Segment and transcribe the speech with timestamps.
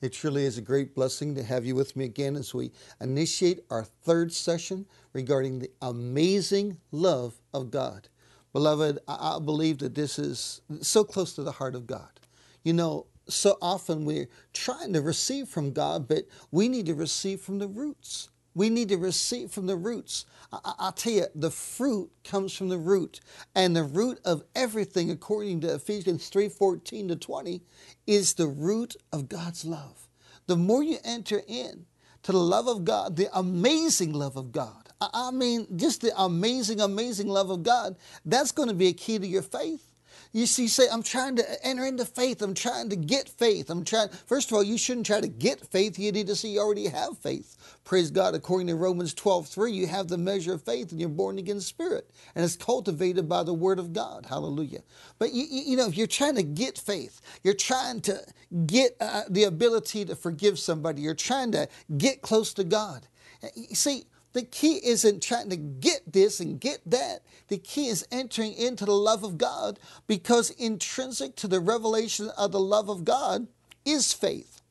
[0.00, 3.64] It truly is a great blessing to have you with me again as we initiate
[3.70, 8.08] our third session regarding the amazing love of God.
[8.52, 12.20] Beloved, I believe that this is so close to the heart of God.
[12.62, 17.40] You know, so often we're trying to receive from God, but we need to receive
[17.40, 18.30] from the roots.
[18.58, 20.24] We need to receive from the roots.
[20.52, 23.20] I, tell you, the fruit comes from the root.
[23.54, 27.62] And the root of everything, according to Ephesians 3 14 to 20,
[28.08, 30.08] is the root of God's love.
[30.48, 31.86] The more you enter in
[32.24, 36.80] to the love of God, the amazing love of God, I mean, just the amazing,
[36.80, 37.94] amazing love of God,
[38.24, 39.87] that's going to be a key to your faith.
[40.32, 42.42] You see, say, I'm trying to enter into faith.
[42.42, 43.70] I'm trying to get faith.
[43.70, 45.98] I'm trying, first of all, you shouldn't try to get faith.
[45.98, 47.56] You need to see you already have faith.
[47.84, 48.34] Praise God.
[48.34, 51.60] According to Romans 12, 3, you have the measure of faith and you're born again
[51.60, 52.10] spirit.
[52.34, 54.26] And it's cultivated by the word of God.
[54.26, 54.82] Hallelujah.
[55.18, 58.20] But you, you know, if you're trying to get faith, you're trying to
[58.66, 63.06] get uh, the ability to forgive somebody, you're trying to get close to God.
[63.54, 64.04] You see,
[64.38, 67.22] the key isn't trying to get this and get that.
[67.48, 72.52] The key is entering into the love of God because intrinsic to the revelation of
[72.52, 73.48] the love of God
[73.84, 74.62] is faith,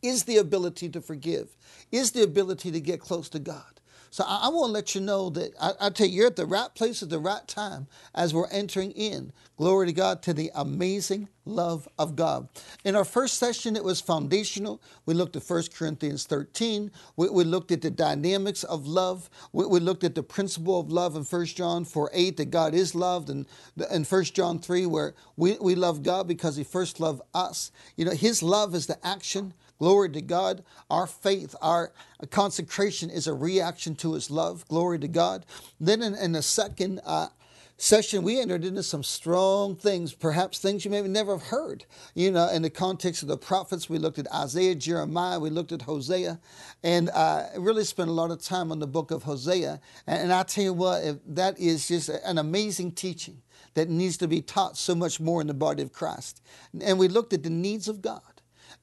[0.00, 1.56] is the ability to forgive,
[1.90, 3.73] is the ability to get close to God.
[4.14, 6.36] So I, I want to let you know that I, I tell you, you're at
[6.36, 9.32] the right place at the right time as we're entering in.
[9.56, 12.46] Glory to God to the amazing love of God.
[12.84, 14.80] In our first session, it was foundational.
[15.04, 16.92] We looked at 1 Corinthians 13.
[17.16, 19.28] We, we looked at the dynamics of love.
[19.52, 22.72] We, we, looked at the principle of love in 1 John 4 8, that God
[22.72, 23.46] is loved, and
[23.90, 27.72] in 1 John 3, where we, we love God because He first loved us.
[27.96, 29.54] You know, His love is the action.
[29.78, 30.64] Glory to God.
[30.90, 31.92] Our faith, our
[32.30, 34.66] consecration is a reaction to His love.
[34.68, 35.44] Glory to God.
[35.80, 37.28] Then in, in the second uh,
[37.76, 41.84] session, we entered into some strong things, perhaps things you may never have heard.
[42.14, 45.72] You know, in the context of the prophets, we looked at Isaiah, Jeremiah, we looked
[45.72, 46.38] at Hosea,
[46.82, 49.80] and uh, really spent a lot of time on the book of Hosea.
[50.06, 53.42] And, and I tell you what, that is just an amazing teaching
[53.74, 56.42] that needs to be taught so much more in the body of Christ.
[56.80, 58.22] And we looked at the needs of God.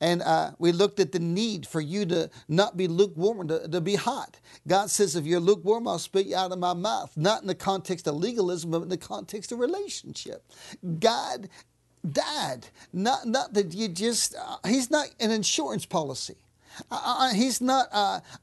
[0.01, 3.79] And uh, we looked at the need for you to not be lukewarm, to, to
[3.79, 4.39] be hot.
[4.67, 7.15] God says, if you're lukewarm, I'll spit you out of my mouth.
[7.15, 10.43] Not in the context of legalism, but in the context of relationship.
[10.99, 11.49] God
[12.09, 12.67] died.
[12.91, 16.37] Not, not that you just, uh, He's not an insurance policy.
[16.89, 17.87] Uh, uh, uh he's not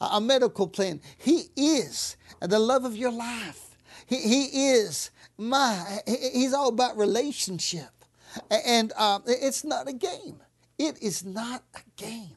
[0.01, 1.01] a medical plan.
[1.17, 3.77] He is the love of your life.
[4.07, 7.89] He, he is my, he's all about relationship.
[8.51, 10.41] And uh, it's not a game.
[10.79, 12.37] It is not a game.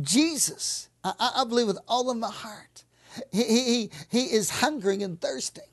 [0.00, 2.84] Jesus, I, I believe with all of my heart,
[3.32, 5.64] he, he, he is hungering and thirsting.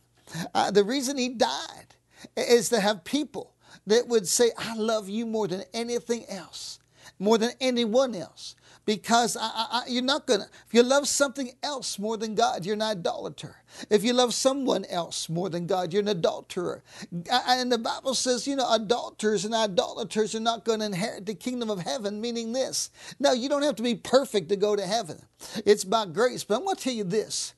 [0.53, 1.95] Uh, the reason he died
[2.35, 3.53] is to have people
[3.85, 6.79] that would say, I love you more than anything else,
[7.19, 8.55] more than anyone else
[8.87, 12.65] because I, I, you're not going to, if you love something else more than God,
[12.65, 13.57] you're an idolater.
[13.89, 16.83] If you love someone else more than God, you're an adulterer.
[17.29, 21.35] And the Bible says, you know, adulterers and idolaters are not going to inherit the
[21.35, 22.89] kingdom of heaven, meaning this.
[23.19, 25.21] No, you don't have to be perfect to go to heaven.
[25.65, 26.45] It's by grace.
[26.45, 27.55] But I'm going to tell you this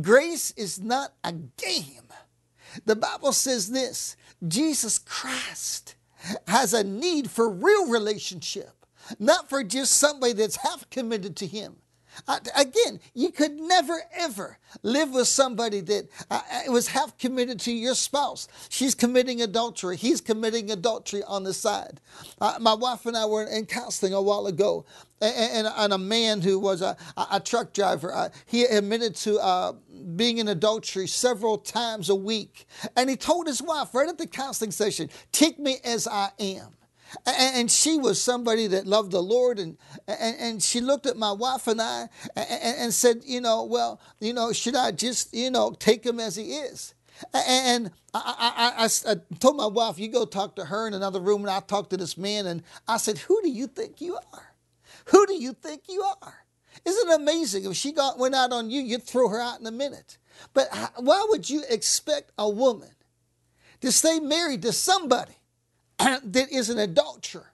[0.00, 2.06] grace is not a game.
[2.86, 5.96] The Bible says this Jesus Christ
[6.46, 8.81] has a need for real relationship
[9.18, 11.76] not for just somebody that's half committed to Him.
[12.54, 17.72] Again, you could never ever live with somebody that uh, uh, was half committed to
[17.72, 18.48] your spouse.
[18.68, 19.96] She's committing adultery.
[19.96, 22.00] He's committing adultery on the side.
[22.40, 24.84] Uh, my wife and I were in counseling a while ago,
[25.20, 26.96] and, and, and a man who was a,
[27.30, 29.72] a truck driver, uh, he admitted to uh,
[30.14, 32.66] being in adultery several times a week.
[32.94, 36.74] And he told his wife right at the counseling session, Take me as I am.
[37.26, 39.58] And she was somebody that loved the Lord.
[39.58, 43.64] And, and, and she looked at my wife and I and, and said, you know,
[43.64, 46.94] well, you know, should I just, you know, take him as he is?
[47.34, 51.20] And I, I, I, I, told my wife, you go talk to her in another
[51.20, 54.16] room, and I talked to this man, and I said, Who do you think you
[54.32, 54.54] are?
[55.06, 56.34] Who do you think you are?
[56.84, 57.64] Isn't it amazing?
[57.64, 60.18] If she got, went out on you, you'd throw her out in a minute.
[60.52, 62.90] But why would you expect a woman
[63.82, 65.34] to stay married to somebody
[66.24, 67.52] that is an adulterer.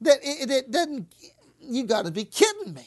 [0.00, 1.14] That, it, that doesn't,
[1.60, 2.86] you got to be kidding me.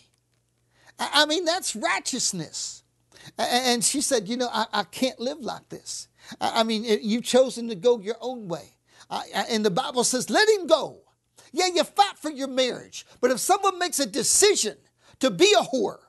[1.00, 2.84] I mean, that's righteousness.
[3.38, 6.08] And she said, You know, I, I can't live like this.
[6.42, 8.76] I mean, you've chosen to go your own way.
[9.34, 11.02] And the Bible says, Let him go.
[11.52, 13.06] Yeah, you fight for your marriage.
[13.22, 14.78] But if someone makes a decision
[15.20, 16.00] to be a whore,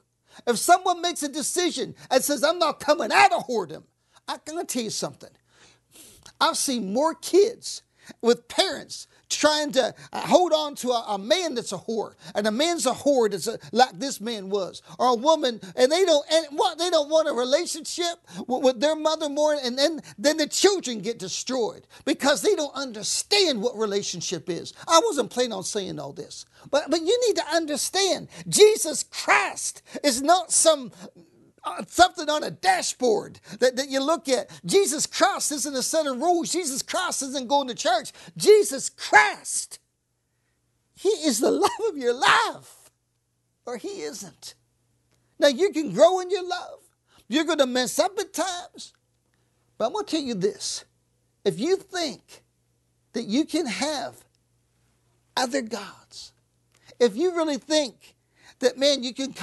[0.47, 3.85] if someone makes a decision and says, I'm not coming out of whoredom,
[4.29, 5.31] I'm going to tell you something.
[6.41, 7.83] I've seen more kids
[8.21, 12.47] with parents trying to uh, hold on to a, a, man that's a whore, and
[12.47, 16.05] a man's a whore that's a, like this man was, or a woman, and they
[16.05, 20.03] don't and what they don't want a relationship with, with their mother more, and then
[20.19, 24.75] then the children get destroyed because they don't understand what relationship is.
[24.89, 29.83] I wasn't planning on saying all this, but but you need to understand Jesus Christ
[30.03, 31.21] is not some uh,
[31.87, 34.51] something on a dashboard that, that you look at.
[34.65, 36.53] Jesus Christ isn't a set of rules.
[36.53, 38.13] Jesus Christ isn't going to church.
[38.37, 39.79] Jesus Christ,
[40.95, 42.91] He is the love of your life,
[43.67, 44.55] or He isn't.
[45.39, 46.81] Now, you can grow in your love.
[47.29, 48.93] You're going to mess up at times.
[49.79, 50.85] But I'm going to tell you this
[51.45, 52.43] if you think
[53.13, 54.25] that you can have
[55.37, 56.33] other gods,
[56.99, 58.15] if you really think
[58.61, 59.35] that man, you can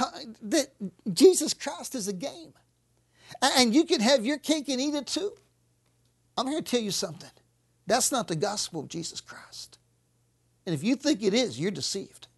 [0.42, 0.68] that
[1.12, 2.54] Jesus Christ is a game,
[3.42, 5.32] and you can have your cake and eat it too.
[6.36, 7.30] I'm here to tell you something.
[7.86, 9.78] That's not the gospel of Jesus Christ.
[10.66, 12.28] And if you think it is, you're deceived.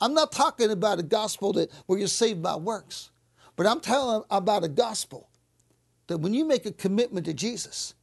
[0.00, 3.10] I'm not talking about a gospel that where you're saved by works,
[3.56, 5.28] but I'm telling about a gospel
[6.06, 7.94] that when you make a commitment to Jesus,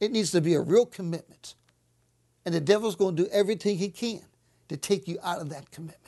[0.00, 1.54] it needs to be a real commitment.
[2.44, 4.22] And the devil's going to do everything he can
[4.68, 6.01] to take you out of that commitment.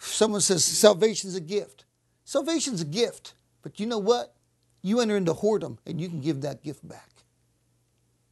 [0.00, 1.84] Someone says salvation's a gift.
[2.24, 4.34] Salvation's a gift, but you know what?
[4.82, 7.10] You enter into whoredom and you can give that gift back.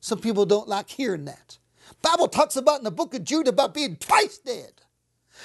[0.01, 1.59] Some people don't like hearing that.
[2.03, 4.73] Bible talks about in the book of Jude about being twice dead.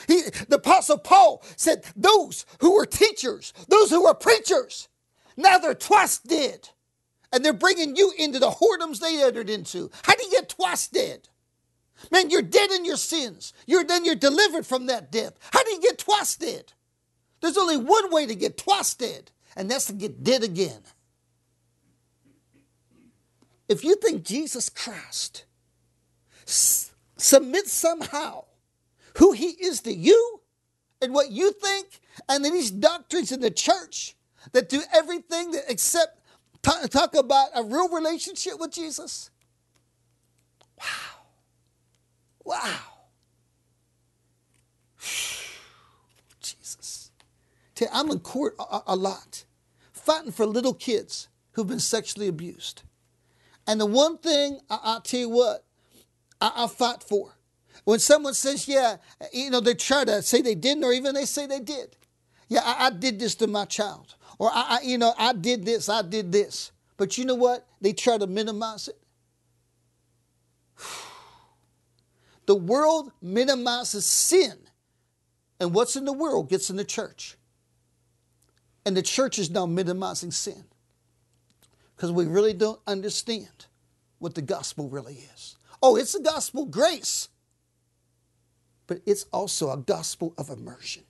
[0.07, 4.87] He, the apostle Paul said those who were teachers, those who were preachers,
[5.35, 6.69] now they're twice dead.
[7.31, 9.89] And they're bringing you into the whoredoms they entered into.
[10.03, 11.27] How do you get twice dead?
[12.11, 13.53] Man, you're dead in your sins.
[13.65, 15.33] You're then you're delivered from that death.
[15.51, 16.73] How do you get twice dead?
[17.41, 20.81] There's only one way to get twice dead, and that's to get dead again.
[23.67, 25.45] If you think Jesus Christ
[26.47, 28.45] s- submits somehow
[29.17, 30.41] who he is to you
[31.01, 34.15] and what you think, and then these doctrines in the church
[34.51, 36.19] that do everything that except
[36.61, 39.31] t- talk about a real relationship with Jesus,
[40.79, 41.12] wow.
[42.43, 42.79] Wow.
[46.41, 47.03] Jesus.
[47.91, 48.55] I'm in court
[48.87, 49.45] a, lot,
[49.91, 52.83] fighting for little kids who've been sexually abused.
[53.67, 55.65] And the one thing I, tell you what,
[56.39, 57.33] I, I fight for.
[57.85, 58.97] When someone says, yeah,
[59.33, 61.97] you know, they try to say they didn't, or even they say they did.
[62.47, 64.15] Yeah, I, I did this to my child.
[64.39, 66.71] Or, I, I, you know, I did this, I did this.
[66.97, 67.67] But you know what?
[67.81, 68.97] They try to minimize it.
[72.53, 74.53] The world minimizes sin.
[75.59, 77.35] And what's in the world gets in the church.
[78.85, 80.65] And the church is now minimizing sin
[81.95, 83.65] because we really don't understand
[84.19, 85.55] what the gospel really is.
[85.81, 87.27] Oh, it's a gospel grace,
[88.85, 91.05] but it's also a gospel of immersion.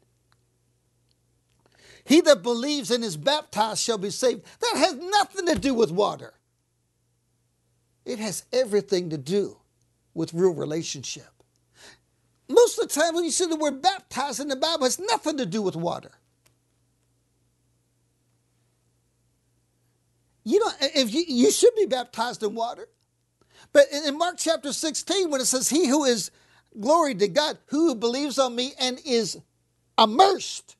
[2.06, 4.46] He that believes and is baptized shall be saved.
[4.62, 6.36] That has nothing to do with water.
[8.06, 9.58] It has everything to do
[10.14, 11.33] with real relationship.
[12.54, 15.38] Most of the time, when you see the word baptized in the Bible, has nothing
[15.38, 16.12] to do with water.
[20.44, 22.88] You know, if you, you should be baptized in water.
[23.72, 26.30] But in Mark chapter 16, when it says, He who is
[26.80, 29.40] glory to God, who believes on me and is
[29.98, 30.76] immersed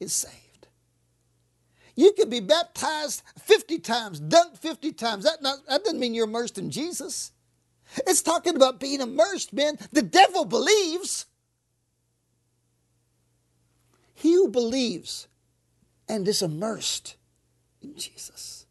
[0.00, 0.68] is saved.
[1.94, 5.24] You could be baptized 50 times, dunked 50 times.
[5.24, 7.30] That, not, that doesn't mean you're immersed in Jesus.
[8.06, 9.78] It's talking about being immersed, man.
[9.92, 11.26] The devil believes.
[14.14, 15.28] He who believes
[16.08, 17.16] and is immersed
[17.82, 18.66] in Jesus,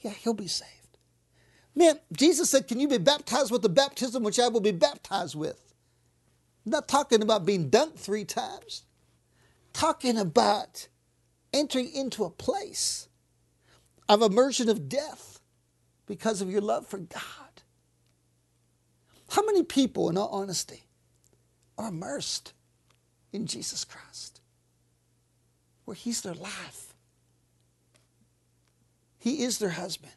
[0.00, 0.98] yeah, he'll be saved.
[1.74, 5.34] Man, Jesus said, Can you be baptized with the baptism which I will be baptized
[5.34, 5.74] with?
[6.66, 8.84] I'm not talking about being dunked three times,
[9.72, 10.88] talking about
[11.52, 13.08] entering into a place
[14.08, 15.40] of immersion of death
[16.06, 17.22] because of your love for God.
[19.32, 20.82] How many people, in all honesty,
[21.78, 22.52] are immersed
[23.32, 24.42] in Jesus Christ,
[25.86, 26.92] where He's their life?
[29.18, 30.12] He is their husband,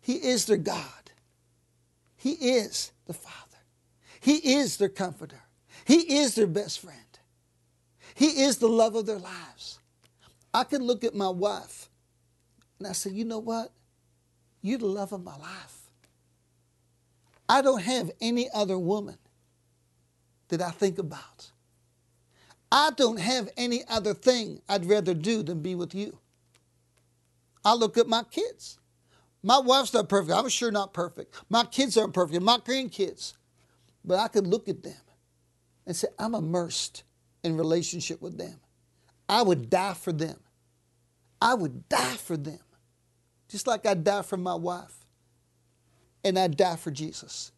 [0.00, 1.12] He is their God,
[2.16, 3.62] He is the Father,
[4.18, 5.42] He is their comforter,
[5.84, 6.98] He is their best friend,
[8.16, 9.78] He is the love of their lives.
[10.52, 11.88] I can look at my wife
[12.80, 13.70] and I say, you know what?
[14.62, 15.83] You're the love of my life.
[17.48, 19.18] I don't have any other woman
[20.48, 21.50] that I think about.
[22.72, 26.18] I don't have any other thing I'd rather do than be with you.
[27.64, 28.78] I look at my kids.
[29.42, 30.36] My wife's not perfect.
[30.36, 31.34] I'm sure not perfect.
[31.48, 32.42] My kids aren't perfect.
[32.42, 33.34] My grandkids.
[34.04, 34.96] But I could look at them
[35.86, 37.04] and say, I'm immersed
[37.42, 38.60] in relationship with them.
[39.28, 40.38] I would die for them.
[41.40, 42.58] I would die for them.
[43.48, 45.03] Just like I die for my wife.
[46.24, 47.52] And I die for Jesus.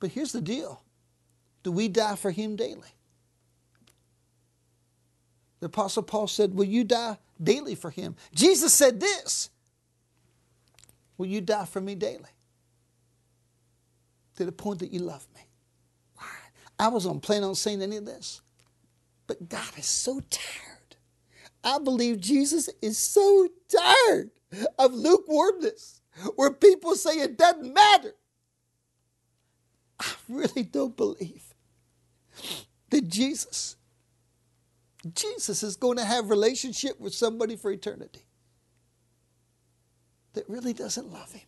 [0.00, 0.82] But here's the deal
[1.62, 2.88] do we die for him daily?
[5.60, 8.16] The Apostle Paul said, Will you die daily for him?
[8.34, 9.50] Jesus said this
[11.16, 12.28] Will you die for me daily?
[14.36, 15.40] To the point that you love me.
[16.78, 18.42] I wasn't planning on saying any of this,
[19.26, 20.96] but God is so tired.
[21.62, 24.30] I believe Jesus is so tired
[24.78, 26.02] of lukewarmness
[26.36, 28.14] where people say it doesn't matter.
[30.00, 31.54] I really don't believe
[32.90, 33.76] that Jesus,
[35.14, 38.26] Jesus is going to have relationship with somebody for eternity
[40.34, 41.46] that really doesn't love him.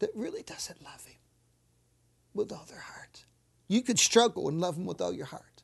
[0.00, 1.18] That really doesn't love him
[2.34, 3.24] with all their heart.
[3.68, 5.62] You could struggle and love him with all your heart.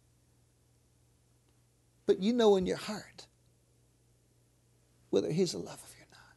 [2.06, 3.26] But you know in your heart
[5.11, 6.37] whether he's a lover of you or not.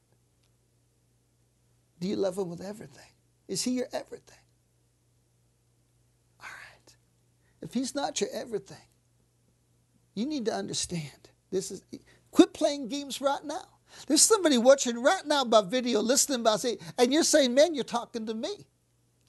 [2.00, 3.12] Do you love him with everything?
[3.48, 4.38] Is he your everything?
[6.40, 6.96] All right.
[7.62, 8.78] If he's not your everything,
[10.16, 11.82] you need to understand this is
[12.32, 13.64] Quit playing games right now.
[14.08, 17.84] There's somebody watching right now by video, listening by say, and you're saying, man, you're
[17.84, 18.66] talking to me.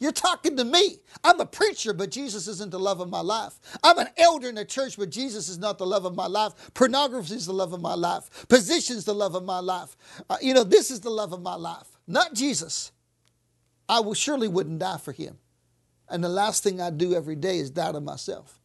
[0.04, 0.98] You're talking to me.
[1.24, 3.58] I'm a preacher, but Jesus isn't the love of my life.
[3.82, 6.52] I'm an elder in the church, but Jesus is not the love of my life.
[6.74, 8.46] Pornography is the love of my life.
[8.48, 9.96] Position's the love of my life.
[10.28, 12.92] Uh, you know, this is the love of my life, not Jesus.
[13.88, 15.38] I will surely wouldn't die for him.
[16.10, 18.60] And the last thing I do every day is die to myself.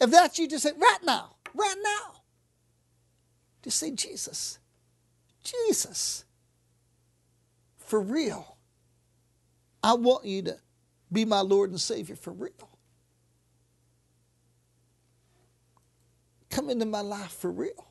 [0.00, 2.22] If that's you, just say, right now, right now.
[3.62, 4.58] Just say, Jesus,
[5.44, 6.24] Jesus,
[7.78, 8.56] for real.
[9.84, 10.58] I want you to
[11.12, 12.70] be my Lord and Savior for real.
[16.50, 17.86] Come into my life for real.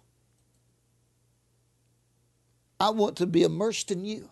[2.80, 4.30] I want to be immersed in you.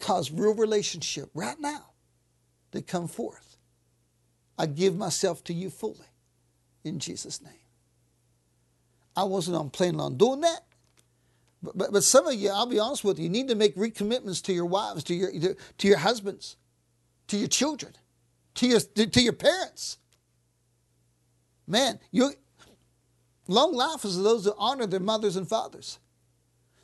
[0.00, 1.86] Cause real relationship right now
[2.72, 3.56] to come forth.
[4.58, 6.06] I give myself to you fully
[6.84, 7.52] in Jesus' name.
[9.16, 10.60] I wasn't on planning on doing that.
[11.62, 14.42] But, but, some of you, I'll be honest with you, you need to make recommitments
[14.44, 16.56] to your wives, to your, to, to your husbands,
[17.28, 17.92] to your children,
[18.54, 19.98] to your, to, to your parents.
[21.66, 22.32] Man, you
[23.46, 25.98] long life is those that honor their mothers and fathers.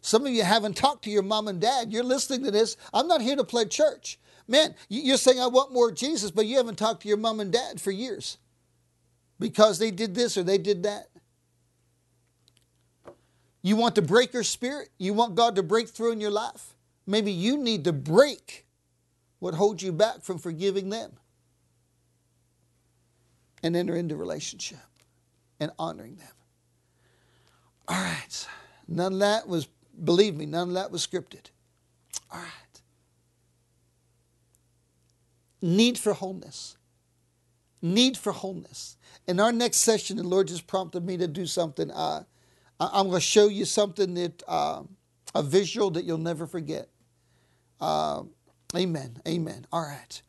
[0.03, 1.93] Some of you haven't talked to your mom and dad.
[1.93, 2.77] You're listening to this.
[2.95, 4.19] I'm not here to play church.
[4.47, 7.53] Man, you're saying, I want more Jesus, but you haven't talked to your mom and
[7.53, 8.39] dad for years
[9.41, 11.09] because they did this or they did that.
[13.67, 14.91] You want to break your spirit?
[14.97, 16.77] You want God to break through in your life?
[17.05, 18.65] Maybe you need to break
[19.41, 21.15] what holds you back from forgiving them
[23.65, 24.79] and enter into relationship
[25.59, 26.31] and honoring them.
[27.89, 28.47] All right.
[28.87, 29.67] None of that was,
[30.05, 31.51] believe me, none of that was scripted.
[32.31, 32.81] All right.
[35.61, 36.77] Need for wholeness.
[37.83, 38.97] Need for wholeness.
[39.27, 41.91] In our next session, the Lord just prompted me to do something.
[41.91, 42.23] Uh,
[42.79, 44.83] I'm going to show you something that uh,
[45.35, 46.89] a visual that you'll never forget.
[47.81, 48.25] Uh,
[48.75, 49.21] amen.
[49.27, 49.67] Amen.
[49.73, 50.23] All right.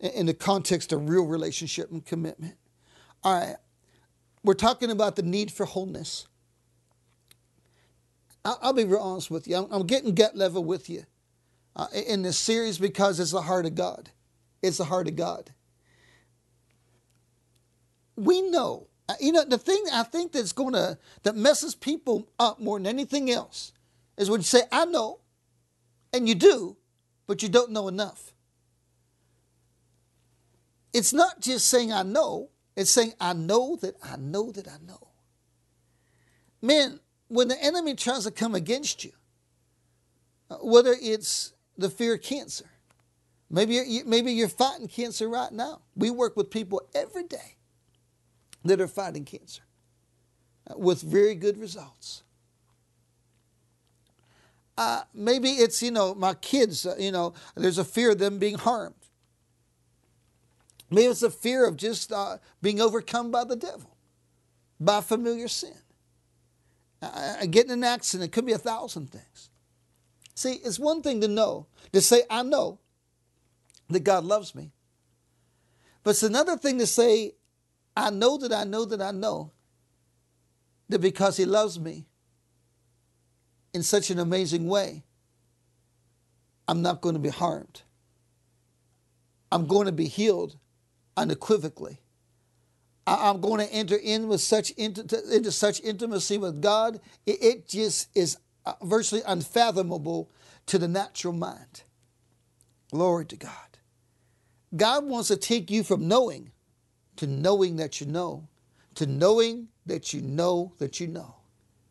[0.00, 2.56] In the context of real relationship and commitment.
[3.24, 3.56] All right.
[4.44, 6.28] We're talking about the need for wholeness.
[8.44, 9.56] I'll, be real honest with you.
[9.56, 11.04] I'm, getting gut level with you
[11.74, 14.10] uh, in this series because it's the heart of God.
[14.62, 15.50] It's the heart of God.
[18.14, 18.86] We know
[19.20, 22.86] you know, the thing I think that's going to, that messes people up more than
[22.86, 23.72] anything else
[24.16, 25.20] is when you say, I know,
[26.12, 26.76] and you do,
[27.26, 28.32] but you don't know enough.
[30.92, 34.78] It's not just saying I know, it's saying I know that I know that I
[34.86, 35.08] know.
[36.62, 39.12] Man, when the enemy tries to come against you,
[40.50, 42.70] uh, whether it's the fear of cancer,
[43.50, 45.82] maybe you're, maybe you're fighting cancer right now.
[45.94, 47.55] We work with people every day
[48.68, 49.62] that are fighting cancer
[50.70, 52.22] uh, with very good results.
[54.78, 58.38] Uh, maybe it's, you know, my kids, uh, you know, there's a fear of them
[58.38, 58.94] being harmed.
[60.90, 63.96] Maybe it's a fear of just uh, being overcome by the devil,
[64.78, 65.74] by familiar sin.
[67.02, 69.50] Uh, uh, getting an accident, it could be a thousand things.
[70.34, 72.78] See, it's one thing to know, to say, I know
[73.88, 74.72] that God loves me.
[76.04, 77.32] But it's another thing to say,
[77.96, 79.52] I know that I know that I know
[80.88, 82.06] that because He loves me
[83.72, 85.04] in such an amazing way,
[86.68, 87.82] I'm not going to be harmed.
[89.50, 90.56] I'm going to be healed
[91.16, 92.00] unequivocally.
[93.06, 97.00] I'm going to enter in with such into, such intimacy with God.
[97.24, 100.30] It, it just is uh, virtually unfathomable
[100.66, 101.84] to the natural mind.
[102.90, 103.52] Glory to God.
[104.74, 106.50] God wants to take you from knowing
[107.16, 108.48] to knowing that you know,
[108.94, 111.36] to knowing that you know that you know.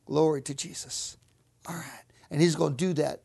[0.06, 1.18] Glory to Jesus.
[1.68, 2.04] All right.
[2.30, 3.22] And He's going to do that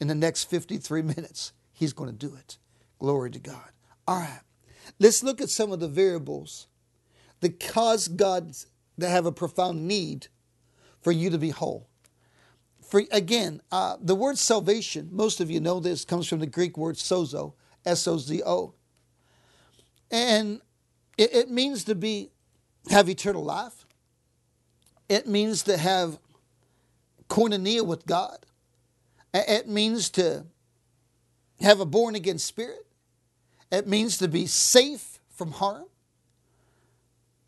[0.00, 1.52] in the next 53 minutes.
[1.72, 2.58] He's going to do it.
[2.98, 3.70] Glory to God.
[4.06, 4.40] All right.
[4.98, 6.66] Let's look at some of the variables
[7.40, 8.54] that cause God
[9.00, 10.28] to have a profound need
[11.00, 11.88] for you to be whole.
[12.80, 16.76] For again, uh, the word salvation, most of you know this, comes from the Greek
[16.76, 18.74] word sozo, S O Z O.
[20.10, 20.60] And
[21.16, 22.30] it, it means to be
[22.90, 23.86] have eternal life.
[25.08, 26.18] It means to have
[27.28, 28.38] koinonia with God.
[29.32, 30.44] It means to
[31.60, 32.86] have a born again spirit.
[33.72, 35.86] It means to be safe from harm.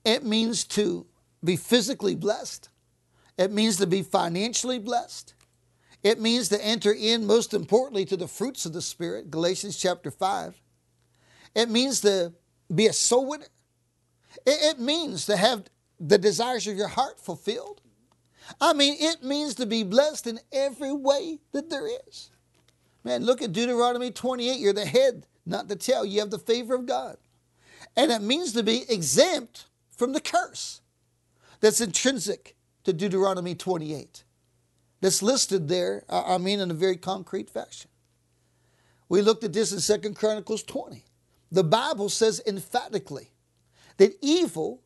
[0.04, 1.06] It means to
[1.42, 2.68] be physically blessed.
[3.38, 5.34] It means to be financially blessed.
[6.02, 10.10] It means to enter in, most importantly, to the fruits of the Spirit, Galatians chapter
[10.10, 10.60] 5.
[11.54, 12.32] It means to
[12.72, 13.46] be a soul winner.
[14.44, 15.64] It, means to have
[15.98, 17.80] the desires of your heart fulfilled.
[18.60, 22.30] I mean, it means to be blessed in every way that there is.
[23.04, 24.58] Man, look at Deuteronomy 28.
[24.58, 26.04] You're the head, not the tail.
[26.04, 27.16] You have the favor of God.
[27.96, 30.80] And it means to be exempt from the curse
[31.60, 34.24] that's intrinsic to Deuteronomy 28.
[35.00, 37.90] That's listed there, I mean, in a very concrete fashion.
[39.08, 41.04] We looked at this in Second Chronicles 20.
[41.52, 43.30] The Bible says emphatically
[43.98, 44.82] that evil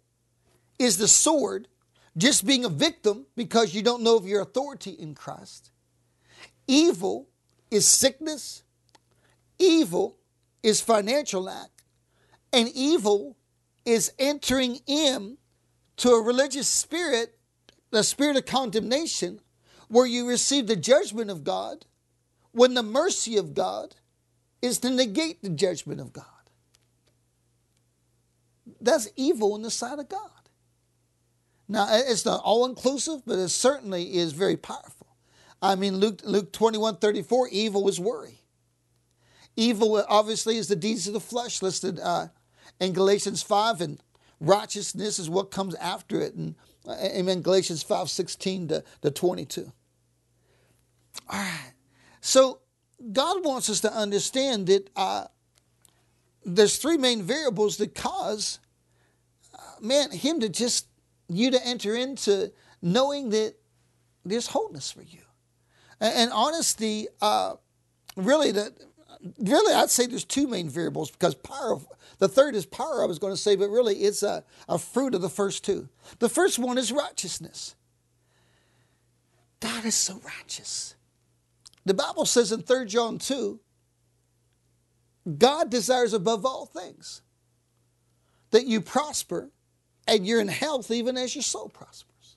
[0.78, 1.68] is the sword,
[2.16, 5.70] just being a victim because you don't know of your authority in Christ.
[6.66, 7.28] Evil
[7.70, 8.62] is sickness,
[9.58, 10.16] evil
[10.62, 11.70] is financial lack,
[12.52, 13.36] and evil
[13.84, 15.36] is entering in
[15.96, 17.38] to a religious spirit,
[17.90, 19.40] the spirit of condemnation,
[19.88, 21.84] where you receive the judgment of God
[22.52, 23.96] when the mercy of God
[24.62, 26.24] is to negate the judgment of God.
[28.80, 30.30] That's evil in the sight of God.
[31.68, 35.06] Now, it's not all inclusive, but it certainly is very powerful.
[35.62, 38.40] I mean, Luke, Luke 21 34, evil is worry.
[39.56, 42.28] Evil, obviously, is the deeds of the flesh listed uh,
[42.80, 44.00] in Galatians 5, and
[44.40, 46.34] righteousness is what comes after it.
[46.34, 46.54] And
[46.88, 49.72] uh, in Galatians 5 16 to, to 22.
[51.28, 51.72] All right.
[52.20, 52.60] So,
[53.12, 55.24] God wants us to understand that uh,
[56.44, 58.69] there's three main variables that cause, uh,
[59.82, 60.86] man, him to just,
[61.28, 63.54] you to enter into knowing that
[64.24, 65.20] there's wholeness for you.
[66.00, 67.54] And, and honesty, uh,
[68.16, 68.72] really, the,
[69.38, 71.78] really, I'd say there's two main variables because power,
[72.18, 75.14] the third is power, I was going to say, but really it's a, a fruit
[75.14, 75.88] of the first two.
[76.18, 77.74] The first one is righteousness.
[79.60, 80.94] God is so righteous.
[81.84, 83.60] The Bible says in 3 John 2
[85.38, 87.22] God desires above all things
[88.50, 89.50] that you prosper
[90.06, 92.36] and you're in health even as your soul prospers.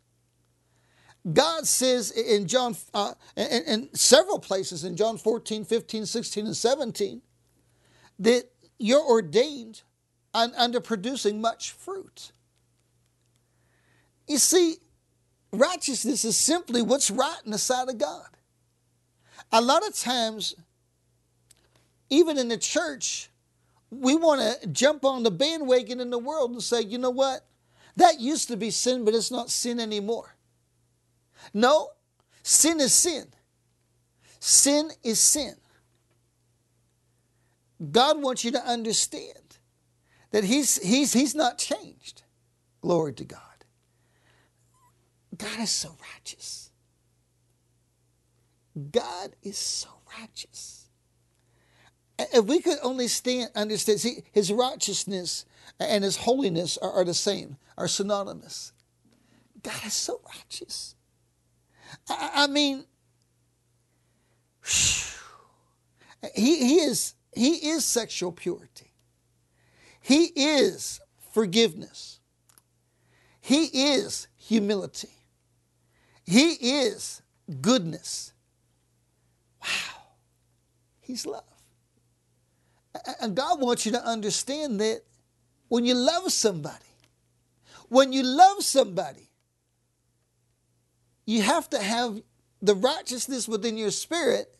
[1.31, 6.57] God says in John, uh, in, in several places in John 14, 15, 16, and
[6.57, 7.21] 17,
[8.19, 8.43] that
[8.77, 9.83] you're ordained
[10.33, 12.31] under producing much fruit.
[14.27, 14.77] You see,
[15.51, 18.27] righteousness is simply what's right in the sight of God.
[19.51, 20.55] A lot of times,
[22.09, 23.29] even in the church,
[23.91, 27.45] we want to jump on the bandwagon in the world and say, you know what?
[27.95, 30.35] That used to be sin, but it's not sin anymore.
[31.53, 31.89] No,
[32.41, 33.27] sin is sin.
[34.39, 35.55] Sin is sin.
[37.91, 39.57] God wants you to understand
[40.31, 42.23] that he's, he's, he's not changed.
[42.81, 43.39] Glory to God.
[45.37, 46.71] God is so righteous.
[48.91, 50.87] God is so righteous.
[52.19, 55.45] If we could only stand, understand, see, his righteousness
[55.79, 58.73] and his holiness are, are the same, are synonymous.
[59.61, 60.95] God is so righteous.
[62.09, 62.85] I, I mean,
[66.35, 68.91] he, he is he is sexual purity.
[70.01, 70.99] He is
[71.31, 72.19] forgiveness.
[73.41, 75.09] He is humility.
[76.25, 77.21] He is
[77.61, 78.33] goodness.
[79.61, 79.67] Wow.
[81.01, 81.43] He's love.
[83.21, 85.01] And God wants you to understand that
[85.67, 86.92] when you love somebody,
[87.93, 89.29] when you love somebody,
[91.25, 92.21] you have to have
[92.59, 94.55] the righteousness within your spirit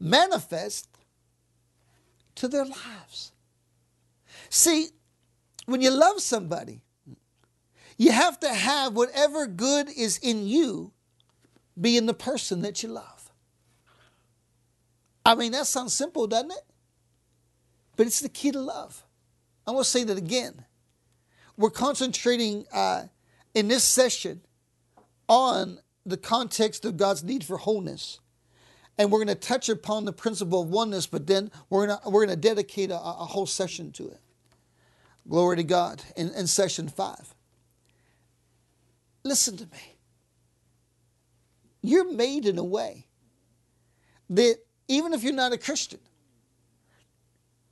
[0.00, 0.88] manifest
[2.36, 3.32] to their lives.
[4.48, 4.88] See,
[5.66, 6.80] when you love somebody,
[7.98, 10.92] you have to have whatever good is in you
[11.78, 13.30] be in the person that you love.
[15.26, 16.64] I mean, that sounds simple, doesn't it?
[17.96, 19.04] But it's the key to love.
[19.66, 20.64] I'm going to say that again.
[21.56, 23.04] We're concentrating uh,
[23.54, 24.40] in this session
[25.28, 28.20] on the context of God's need for wholeness.
[28.98, 32.08] And we're going to touch upon the principle of oneness, but then we're going to,
[32.10, 34.20] we're going to dedicate a, a whole session to it.
[35.28, 37.34] Glory to God in, in session five.
[39.24, 39.96] Listen to me.
[41.80, 43.06] You're made in a way
[44.30, 46.00] that even if you're not a Christian,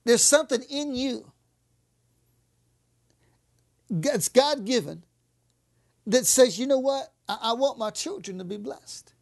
[0.05, 1.31] there's something in you
[3.91, 5.03] that's God given
[6.07, 7.13] that says, you know what?
[7.29, 9.13] I, I want my children to be blessed.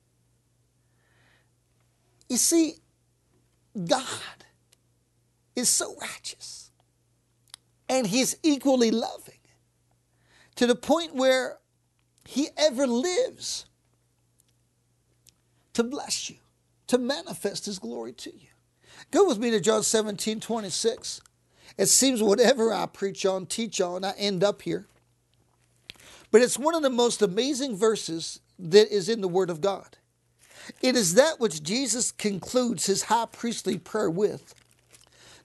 [2.28, 2.74] You see,
[3.86, 4.44] God
[5.56, 6.70] is so righteous
[7.88, 9.34] and He's equally loving
[10.56, 11.58] to the point where
[12.26, 13.64] He ever lives
[15.72, 16.36] to bless you,
[16.88, 18.48] to manifest His glory to you.
[19.10, 21.20] Go with me to John 17 26.
[21.78, 24.86] It seems whatever I preach on, teach on, I end up here.
[26.30, 29.96] But it's one of the most amazing verses that is in the Word of God.
[30.82, 34.54] It is that which Jesus concludes his high priestly prayer with.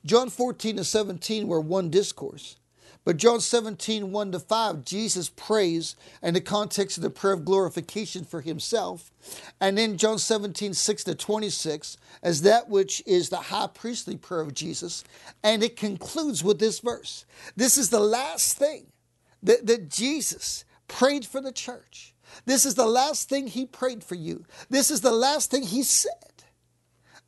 [0.06, 2.58] John 14 to 17 were one discourse.
[3.06, 7.44] But John 17, 1 to 5, Jesus prays in the context of the prayer of
[7.44, 9.12] glorification for himself.
[9.60, 14.42] And then John 17, 6 to 26, as that which is the high priestly prayer
[14.42, 15.04] of Jesus.
[15.44, 17.26] And it concludes with this verse.
[17.58, 18.88] This is the last thing
[19.42, 22.14] that, that Jesus prayed for the church.
[22.46, 24.46] This is the last thing he prayed for you.
[24.70, 26.14] This is the last thing he said.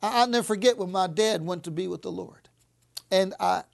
[0.02, 2.48] I'll never forget when my dad went to be with the Lord.
[3.10, 3.64] And I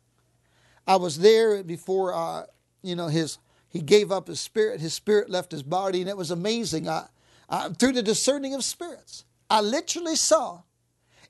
[0.86, 2.44] I was there before uh,
[2.82, 6.16] you know his he gave up his spirit, his spirit left his body, and it
[6.16, 6.88] was amazing.
[6.88, 7.06] I,
[7.48, 10.62] I through the discerning of spirits, I literally saw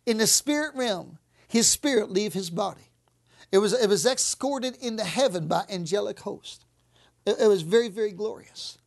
[0.07, 2.91] in the spirit realm his spirit leave his body.
[3.53, 6.65] It was it was escorted into heaven by angelic host.
[7.27, 8.79] It, it was very, very glorious.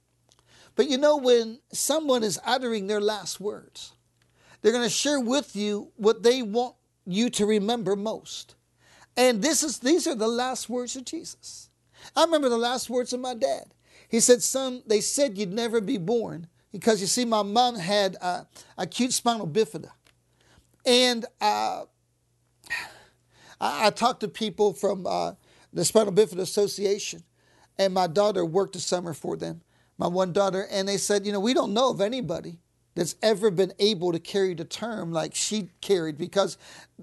[0.75, 3.93] But you know, when someone is uttering their last words,
[4.61, 6.75] they're going to share with you what they want
[7.05, 8.55] you to remember most.
[9.17, 11.69] And this is these are the last words of Jesus.
[12.15, 13.73] I remember the last words of my dad.
[14.09, 18.17] He said, Son, they said you'd never be born because you see, my mom had
[18.19, 18.43] uh,
[18.77, 19.91] acute spinal bifida.
[20.85, 21.85] And uh,
[23.59, 25.33] I, I, talked to people from uh,
[25.73, 27.23] the Spinal Bifida Association,
[27.77, 29.61] and my daughter worked a summer for them,
[29.97, 32.59] my one daughter, and they said, you know, we don't know of anybody
[32.95, 36.57] that's ever been able to carry the term like she carried because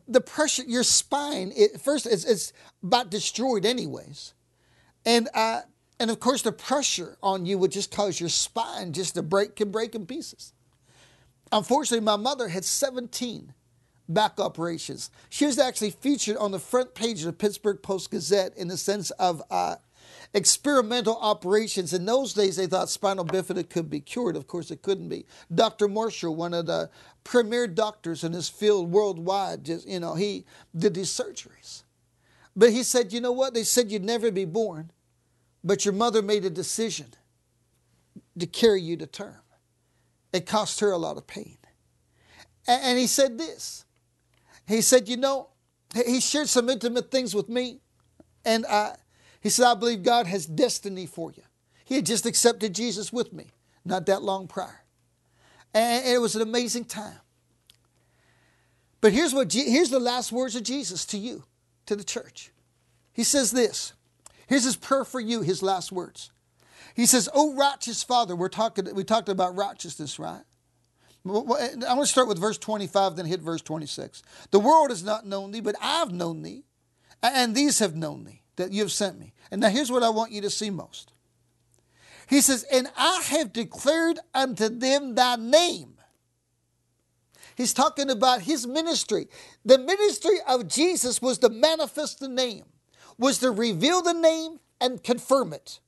[0.09, 2.53] the pressure, your spine, it, first, it's, it's
[2.83, 4.33] about destroyed anyways.
[5.05, 5.61] And, uh,
[6.01, 9.55] and of course, the pressure on you would just cause your spine just to break,
[9.57, 10.55] can break in pieces.
[11.53, 13.53] Unfortunately, my mother had 17
[14.09, 15.11] back operations.
[15.29, 18.77] She was actually featured on the front page of the Pittsburgh Post Gazette in the
[18.79, 19.77] sense of uh,
[20.35, 21.93] experimental operations.
[21.93, 24.37] In those days, they thought spinal bifida could be cured.
[24.37, 25.27] Of course, it couldn't be.
[25.55, 25.89] Dr.
[25.89, 26.91] Marshall, one of the
[27.25, 30.45] premier doctors in his field worldwide, just, you know, he
[30.77, 31.83] did these surgeries.
[32.57, 33.55] But he said, you know what?
[33.55, 34.91] They said you'd never be born,
[35.63, 37.09] but your mother made a decision
[38.39, 39.37] to carry you to term.
[40.33, 41.59] It cost her a lot of pain.
[42.67, 43.85] And he said this.
[44.67, 45.49] He said, you know,
[46.07, 47.81] he shared some intimate things with me.
[48.45, 48.97] And I,
[49.43, 51.43] he said, I believe God has destiny for you.
[51.85, 53.49] He had just accepted Jesus with me
[53.85, 54.85] not that long prior.
[55.75, 57.19] And it was an amazing time.
[59.01, 61.45] But here's what here's the last words of Jesus to you,
[61.87, 62.53] to the church.
[63.13, 63.95] He says this.
[64.47, 66.31] Here's his prayer for you, his last words.
[66.95, 70.43] He says, Oh righteous Father, we're talking, we talked about righteousness, right?
[71.25, 74.23] I want to start with verse 25, then hit verse 26.
[74.51, 76.65] The world has not known thee, but I've known thee,
[77.23, 79.33] and these have known thee that you have sent me.
[79.51, 81.13] And now here's what I want you to see most.
[82.29, 85.95] He says, And I have declared unto them thy name.
[87.55, 89.29] He's talking about his ministry.
[89.65, 92.65] The ministry of Jesus was to manifest the name,
[93.19, 95.81] was to reveal the name and confirm it,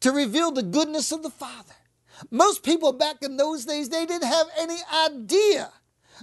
[0.00, 1.74] to reveal the goodness of the Father.
[2.30, 5.72] Most people back in those days, they didn't have any idea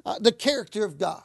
[0.05, 1.23] uh, the character of God.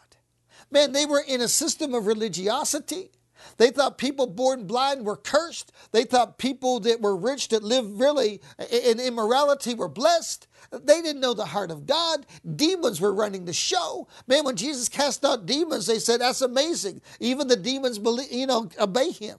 [0.71, 3.11] Man, they were in a system of religiosity.
[3.57, 5.73] They thought people born blind were cursed.
[5.93, 10.47] They thought people that were rich that lived really in immorality were blessed.
[10.71, 12.27] They didn't know the heart of God.
[12.57, 14.09] Demons were running the show.
[14.27, 17.01] Man, when Jesus cast out demons, they said, That's amazing.
[17.21, 19.39] Even the demons believe, you know, obey him.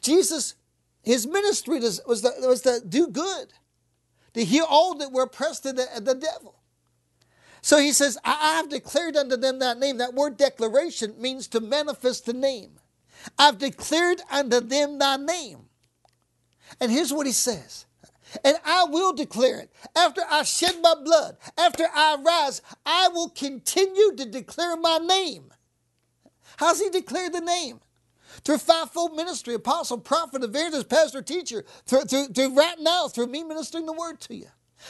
[0.00, 0.56] Jesus,
[1.02, 3.52] his ministry was, was, to, was to do good,
[4.34, 6.61] to heal all that were oppressed of the, the devil.
[7.62, 9.98] So he says, I have declared unto them that name.
[9.98, 12.72] That word declaration means to manifest the name.
[13.38, 15.60] I've declared unto them thy name.
[16.80, 17.86] And here's what he says.
[18.44, 19.70] And I will declare it.
[19.94, 25.52] After I shed my blood, after I rise, I will continue to declare my name.
[26.56, 27.80] How's he declare the name?
[28.44, 33.44] Through fivefold ministry, apostle, prophet, evangelist, pastor, teacher, through, through, through right now, through me
[33.44, 34.48] ministering the word to you.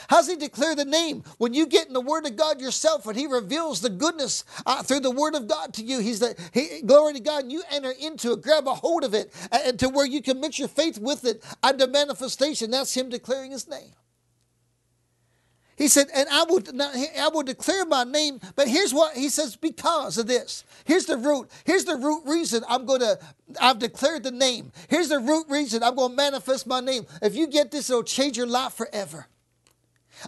[0.09, 1.23] How's he declare the name?
[1.37, 4.83] When you get in the Word of God yourself, when he reveals the goodness uh,
[4.83, 7.63] through the Word of God to you, he's the he, glory to God, and you
[7.71, 10.67] enter into it, grab a hold of it, and to where you can mix your
[10.67, 12.71] faith with it under manifestation.
[12.71, 13.93] That's him declaring his name.
[15.75, 16.61] He said, and I will,
[17.19, 20.63] I will declare my name, but here's what he says, because of this.
[20.85, 21.49] Here's the root.
[21.65, 23.19] Here's the root reason I'm going to,
[23.59, 24.71] I've declared the name.
[24.87, 27.07] Here's the root reason I'm going to manifest my name.
[27.23, 29.27] If you get this, it'll change your life forever.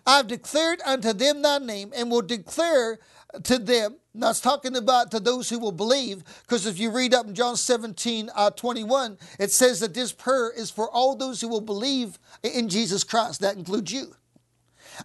[0.06, 3.00] I've declared unto them thy name and will declare
[3.44, 3.98] to them.
[4.14, 7.36] Now it's talking about to those who will believe, because if you read up in
[7.36, 11.62] John 17, uh, 21, it says that this prayer is for all those who will
[11.62, 13.42] believe in Jesus Christ.
[13.42, 14.16] That includes you.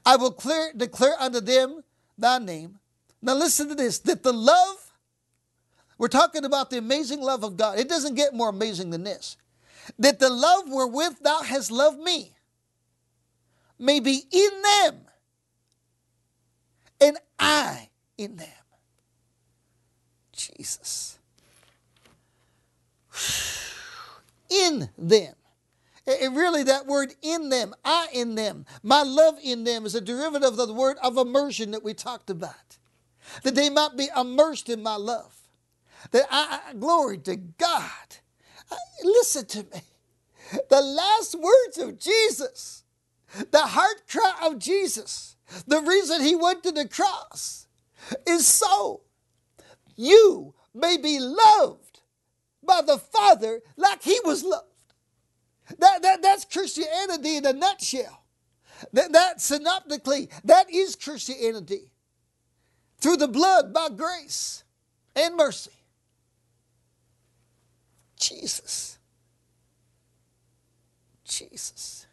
[0.07, 1.83] I will clear, declare unto them
[2.17, 2.79] thy name.
[3.21, 4.93] Now listen to this, that the love,
[5.99, 7.79] we're talking about the amazing love of God.
[7.79, 9.37] It doesn't get more amazing than this.
[9.99, 12.35] That the love wherewith thou hast loved me
[13.81, 15.01] may be in them
[17.01, 17.89] and I
[18.19, 18.49] in them.
[20.33, 21.19] Jesus.
[24.51, 25.35] In them.
[26.07, 30.01] And really, that word in them, I in them, my love in them is a
[30.01, 32.79] derivative of the word of immersion that we talked about.
[33.43, 35.37] That they might be immersed in my love.
[36.11, 38.17] That I, glory to God.
[39.05, 39.83] Listen to me.
[40.69, 42.83] The last words of Jesus
[43.51, 47.67] the heart cry of Jesus, the reason he went to the cross,
[48.27, 49.03] is so
[49.97, 52.01] you may be loved
[52.63, 54.67] by the Father like he was loved.
[55.79, 58.25] That, that, that's Christianity in a nutshell.
[58.93, 61.93] That, that synoptically, that is Christianity.
[62.99, 64.65] Through the blood by grace
[65.15, 65.71] and mercy.
[68.19, 68.99] Jesus.
[71.25, 72.07] Jesus.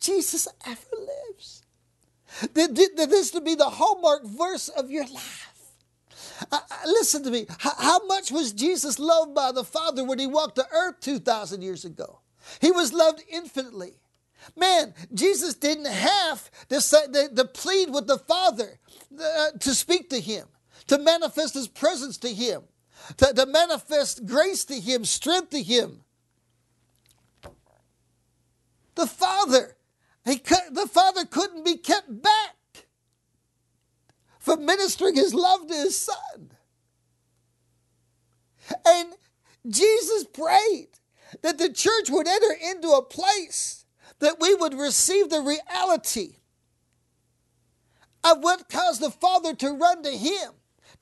[0.00, 1.62] Jesus ever lives.
[2.52, 5.56] This to be the hallmark verse of your life.
[6.52, 7.46] Uh, listen to me.
[7.58, 11.62] How, how much was Jesus loved by the Father when he walked the earth 2,000
[11.62, 12.20] years ago?
[12.60, 13.94] He was loved infinitely.
[14.54, 18.78] Man, Jesus didn't have to, say, to, to plead with the Father
[19.18, 20.46] uh, to speak to him,
[20.86, 22.62] to manifest his presence to him,
[23.16, 26.02] to, to manifest grace to him, strength to him.
[28.94, 29.75] The Father
[30.26, 32.56] he could, the Father couldn't be kept back
[34.38, 36.50] from ministering his love to his Son.
[38.86, 39.14] And
[39.68, 40.88] Jesus prayed
[41.42, 43.84] that the church would enter into a place
[44.18, 46.36] that we would receive the reality
[48.24, 50.52] of what caused the Father to run to Him,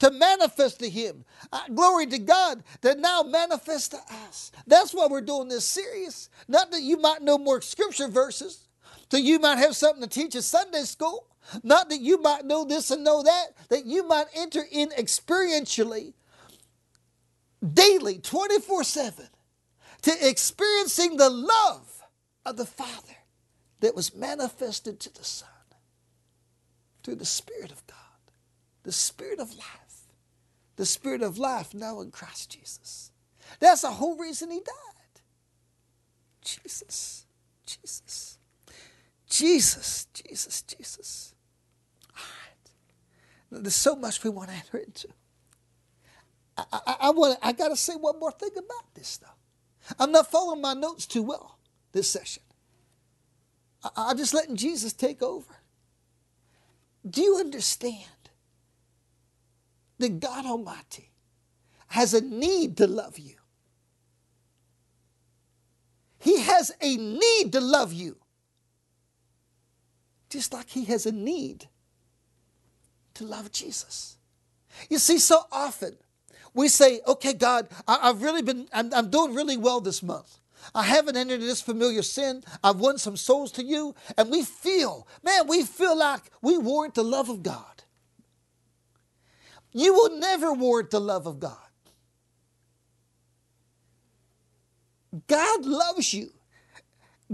[0.01, 1.25] to manifest to Him.
[1.53, 4.53] Uh, glory to God that now manifests to us.
[4.67, 6.29] That's why we're doing this series.
[6.49, 8.69] Not that you might know more scripture verses,
[9.11, 11.27] so you might have something to teach at Sunday school.
[11.63, 16.15] Not that you might know this and know that, that you might enter in experientially,
[17.73, 19.27] daily, 24 7,
[20.03, 22.03] to experiencing the love
[22.47, 23.17] of the Father
[23.81, 25.49] that was manifested to the Son
[27.03, 27.97] through the Spirit of God,
[28.83, 30.09] the Spirit of life,
[30.77, 33.13] the Spirit of life now in Christ Jesus.
[33.61, 35.23] That's the whole reason He died.
[36.43, 37.27] Jesus,
[37.67, 38.34] Jesus.
[39.35, 41.35] Jesus, Jesus, Jesus.
[42.17, 43.63] All right.
[43.63, 45.09] There's so much we want to enter into.
[46.57, 47.37] I, I, I want.
[47.43, 49.97] I got to say one more thing about this, though.
[49.99, 51.59] I'm not following my notes too well
[51.91, 52.45] this session.
[53.83, 55.57] I, I'm just letting Jesus take over.
[57.05, 58.07] Do you understand
[59.99, 61.11] that God Almighty
[61.89, 63.35] has a need to love you?
[66.21, 68.19] He has a need to love you
[70.35, 71.69] just like he has a need
[73.15, 74.17] to love Jesus.
[74.91, 75.97] You see, so often
[76.55, 80.39] We say, okay, God, I, have really been, I'm, I'm doing really well this month.
[80.75, 82.43] I haven't entered this familiar sin.
[82.63, 83.95] I've won some souls to you.
[84.17, 87.83] And we feel, man, we feel like we warrant the love of God.
[89.73, 91.57] You will never warrant the love of God.
[95.27, 96.31] God loves you.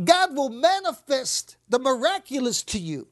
[0.03, 3.09] God will manifest the miraculous to you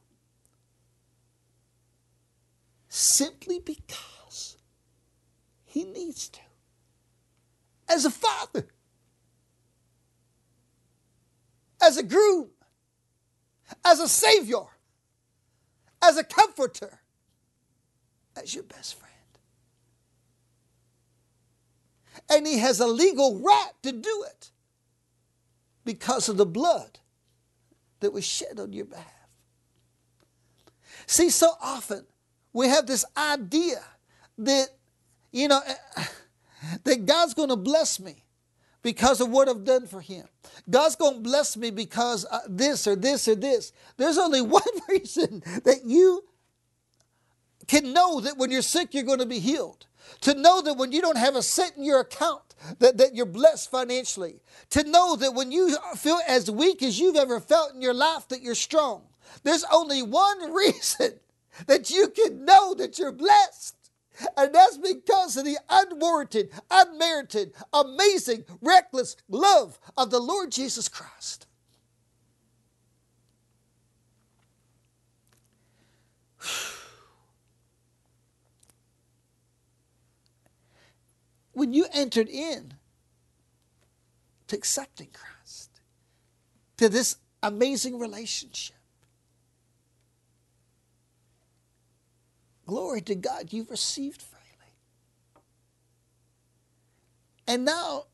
[2.87, 4.57] simply because
[5.65, 6.39] He needs to.
[7.87, 8.67] As a father,
[11.81, 12.49] as a groom,
[13.85, 14.65] as a savior,
[16.01, 16.99] as a comforter,
[18.35, 19.09] as your best friend.
[22.29, 24.51] And he has a legal right to do it
[25.85, 26.99] because of the blood
[27.99, 29.05] that was shed on your behalf.
[31.05, 32.05] See, so often
[32.53, 33.83] we have this idea
[34.37, 34.69] that,
[35.31, 35.61] you know,
[36.83, 38.23] that God's going to bless me
[38.81, 40.25] because of what I've done for him.
[40.69, 43.71] God's going to bless me because uh, this or this or this.
[43.97, 46.23] There's only one reason that you
[47.67, 49.85] can know that when you're sick, you're going to be healed.
[50.21, 52.41] To know that when you don't have a cent in your account,
[52.79, 54.41] that, that you're blessed financially.
[54.71, 58.27] To know that when you feel as weak as you've ever felt in your life,
[58.29, 59.03] that you're strong.
[59.43, 61.19] There's only one reason
[61.67, 63.75] that you can know that you're blessed.
[64.35, 71.47] And that's because of the unwarranted, unmerited, amazing, reckless love of the Lord Jesus Christ.
[81.59, 82.75] When you entered in
[84.47, 85.81] to accepting Christ,
[86.77, 88.77] to this amazing relationship,
[92.65, 94.71] Glory to God, you've received freely.
[97.47, 98.05] And now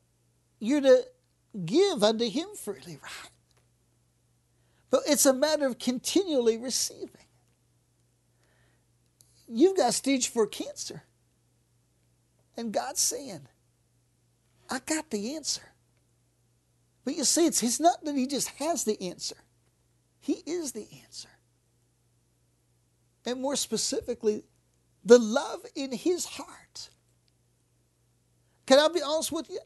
[0.58, 1.04] you're to
[1.64, 3.30] give unto Him freely, right?
[4.90, 7.28] But it's a matter of continually receiving.
[9.46, 11.02] You've got stage four cancer.
[12.56, 13.46] And God's saying,
[14.70, 15.62] I got the answer.
[17.04, 19.36] But you see, it's, it's not that He just has the answer,
[20.20, 21.28] He is the answer
[23.26, 24.44] and more specifically,
[25.04, 26.88] the love in his heart.
[28.66, 29.60] Can I be honest with you?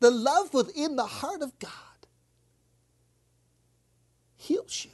[0.00, 1.70] The love within the heart of God
[4.36, 4.90] heals you.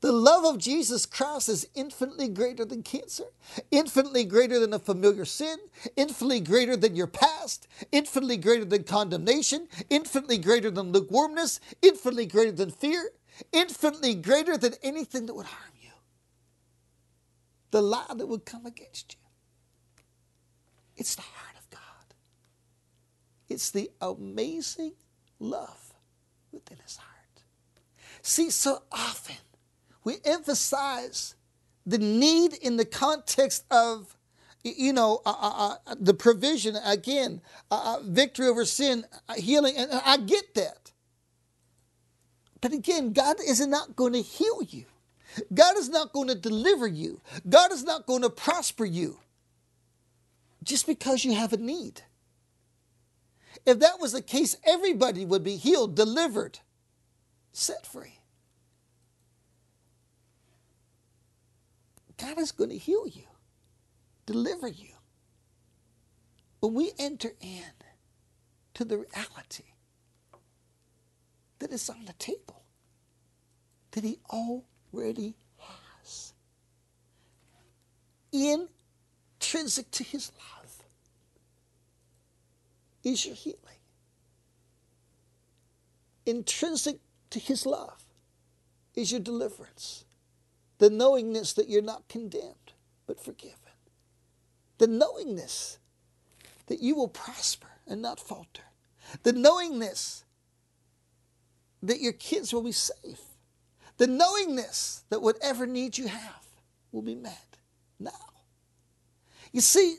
[0.00, 3.24] The love of Jesus Christ is infinitely greater than cancer,
[3.72, 5.58] infinitely greater than a familiar sin,
[5.96, 12.52] infinitely greater than your past, infinitely greater than condemnation, infinitely greater than lukewarmness, infinitely greater
[12.52, 13.10] than fear,
[13.52, 15.90] infinitely greater than anything that would harm you.
[17.72, 19.20] The lie that would come against you.
[20.96, 22.14] It's the heart of God.
[23.48, 24.92] It's the amazing
[25.40, 25.92] love
[26.52, 27.42] within his heart.
[28.22, 29.36] See, so often
[30.08, 31.34] we emphasize
[31.84, 34.16] the need in the context of
[34.64, 39.74] you know, uh, uh, uh, the provision again, uh, uh, victory over sin, uh, healing,
[39.76, 40.92] and I get that.
[42.62, 44.86] But again, God is not going to heal you.
[45.52, 47.20] God is not going to deliver you.
[47.46, 49.18] God is not going to prosper you
[50.64, 52.00] just because you have a need.
[53.66, 56.60] If that was the case, everybody would be healed, delivered,
[57.52, 58.17] set free.
[62.18, 63.24] God is going to heal you,
[64.26, 64.94] deliver you.
[66.60, 67.62] When we enter in
[68.74, 69.64] to the reality
[71.58, 72.62] that is on the table
[73.92, 76.32] that He already has.
[78.32, 80.82] Intrinsic to His love
[83.02, 83.58] is your healing.
[86.26, 86.98] Intrinsic
[87.30, 88.04] to His love
[88.94, 90.04] is your deliverance.
[90.78, 92.72] The knowingness that you're not condemned,
[93.06, 93.58] but forgiven.
[94.78, 95.78] The knowingness
[96.66, 98.62] that you will prosper and not falter.
[99.22, 100.24] The knowingness
[101.82, 103.22] that your kids will be safe.
[103.96, 106.46] The knowingness that whatever need you have
[106.92, 107.56] will be met
[107.98, 108.10] now.
[109.52, 109.96] You see,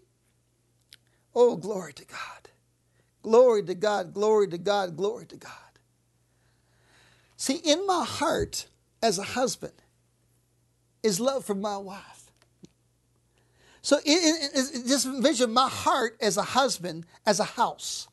[1.36, 2.49] oh, glory to God.
[3.21, 5.51] Glory to God, glory to God, glory to God.
[7.36, 8.67] See, in my heart
[9.01, 9.73] as a husband
[11.04, 12.32] is love for my wife.
[13.82, 18.08] So it, it, it, just envision my heart as a husband, as a house.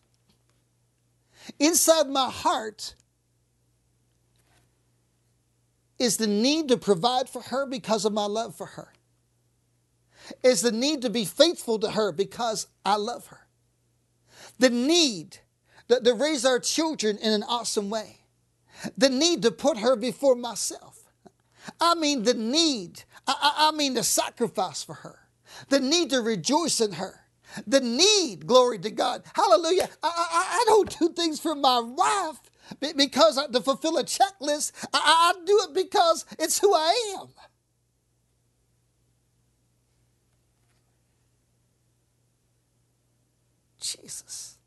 [1.59, 2.95] Inside my heart
[5.99, 8.89] is the need to provide for her because of my love for her.
[10.43, 13.47] is the need to be faithful to her because I love her.
[14.59, 15.39] The need
[15.89, 18.19] to, to raise our children in an awesome way.
[18.97, 20.96] The need to put her before myself.
[21.81, 25.19] I mean, the need, I, I mean, the sacrifice for her,
[25.69, 27.21] the need to rejoice in her,
[27.67, 29.23] the need, glory to God.
[29.35, 29.89] Hallelujah.
[30.03, 32.41] I, I, I don't do things for my wife
[32.97, 34.73] because I, to fulfill a checklist.
[34.93, 37.29] I, I do it because it's who I am.
[43.81, 44.59] Jesus.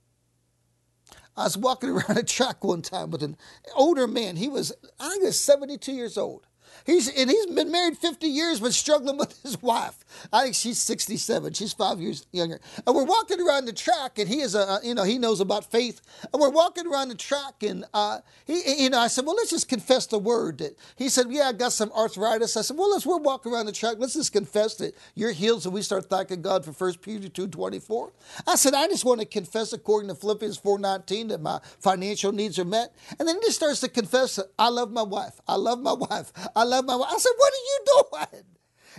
[1.38, 3.38] I was walking around a track one time with an
[3.76, 4.36] older man.
[4.38, 6.48] He was, I think he was 72 years old.
[6.90, 10.04] He's and he's been married 50 years, but struggling with his wife.
[10.34, 11.54] I think she's 67.
[11.54, 12.60] She's five years younger.
[12.88, 15.70] And we're walking around the track, and he is a you know he knows about
[15.70, 16.02] faith.
[16.34, 19.52] And we're walking around the track, and uh, he you know I said, well, let's
[19.52, 20.58] just confess the word.
[20.58, 22.58] That he said, yeah, I got some arthritis.
[22.58, 23.98] I said, well, let's we're walking around the track.
[24.00, 25.62] Let's just confess that you're healed.
[25.62, 28.12] So we start thanking God for 1 Peter 2:24.
[28.48, 32.58] I said, I just want to confess according to Philippians 4:19 that my financial needs
[32.58, 32.96] are met.
[33.20, 35.40] And then he just starts to confess I love my wife.
[35.48, 36.32] I love my wife.
[36.56, 37.10] I love my wife.
[37.12, 38.44] I said, What are you doing?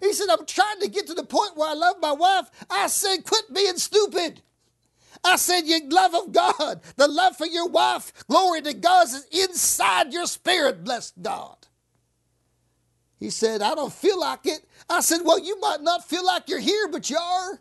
[0.01, 2.51] He said, I'm trying to get to the point where I love my wife.
[2.71, 4.43] I said, Quit being stupid.
[5.23, 9.27] I said, Your love of God, the love for your wife, glory to God is
[9.31, 11.57] inside your spirit, bless God.
[13.19, 14.65] He said, I don't feel like it.
[14.89, 17.61] I said, Well, you might not feel like you're here, but you are.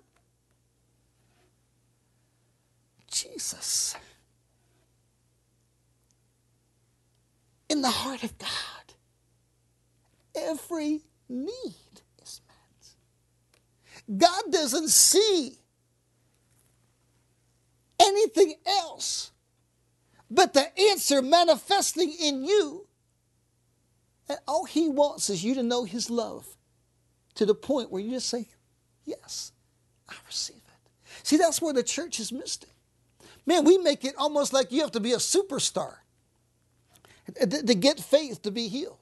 [3.11, 3.95] Jesus.
[7.67, 8.78] In the heart of God
[10.47, 14.17] every need is met.
[14.17, 15.59] God doesn't see
[17.99, 19.31] anything else
[20.31, 22.87] but the answer manifesting in you.
[24.27, 26.45] And all He wants is you to know His love
[27.35, 28.47] to the point where you just say,
[29.05, 29.53] Yes,
[30.07, 30.89] I receive it.
[31.23, 32.69] See, that's where the church has missed it.
[33.45, 35.95] Man, we make it almost like you have to be a superstar
[37.39, 38.98] to get faith to be healed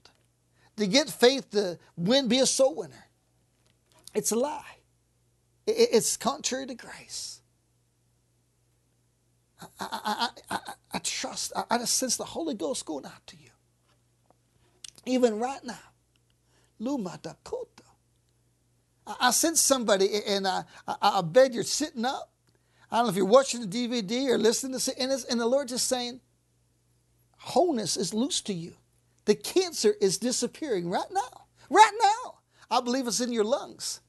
[0.78, 3.08] to get faith to win, be a soul winner.
[4.14, 4.78] It's a lie.
[5.66, 7.42] It's contrary to grace.
[9.62, 10.60] I, I, I,
[10.94, 13.50] I, trust, I, just sense the Holy Ghost going out to you.
[15.06, 15.80] Even right now.
[16.80, 17.84] Luma Dakota.
[19.06, 22.32] I, sense somebody, and I, I, bet you're sitting up.
[22.92, 25.46] I don't know if you're watching the DVD or listening to it, and, and the
[25.46, 26.20] Lord just saying,
[27.38, 28.76] wholeness is loose to you.
[29.28, 31.48] The cancer is disappearing right now.
[31.70, 32.36] Right now.
[32.72, 34.00] I believe it's in your lungs.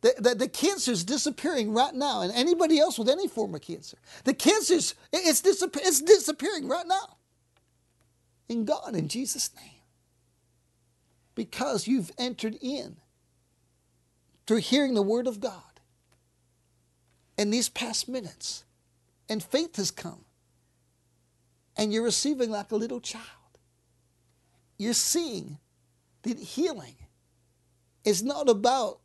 [0.00, 3.60] The, the, the cancer is disappearing right now, and anybody else with any form of
[3.60, 3.98] cancer.
[4.24, 7.18] The cancer is it's, disappear, it's disappearing right now.
[8.48, 9.82] In God, in Jesus' name.
[11.34, 12.96] Because you've entered in
[14.46, 15.80] through hearing the Word of God
[17.36, 18.64] in these past minutes,
[19.28, 20.24] and faith has come,
[21.76, 23.37] and you're receiving like a little child
[24.78, 25.58] you're seeing
[26.22, 26.94] that healing
[28.04, 29.00] is not about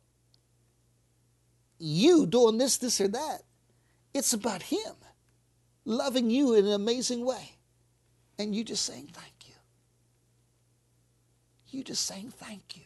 [1.78, 3.42] you doing this, this, or that.
[4.14, 4.94] It's about Him
[5.84, 7.56] loving you in an amazing way.
[8.38, 9.54] And you just saying thank you.
[11.68, 12.82] You just saying thank you.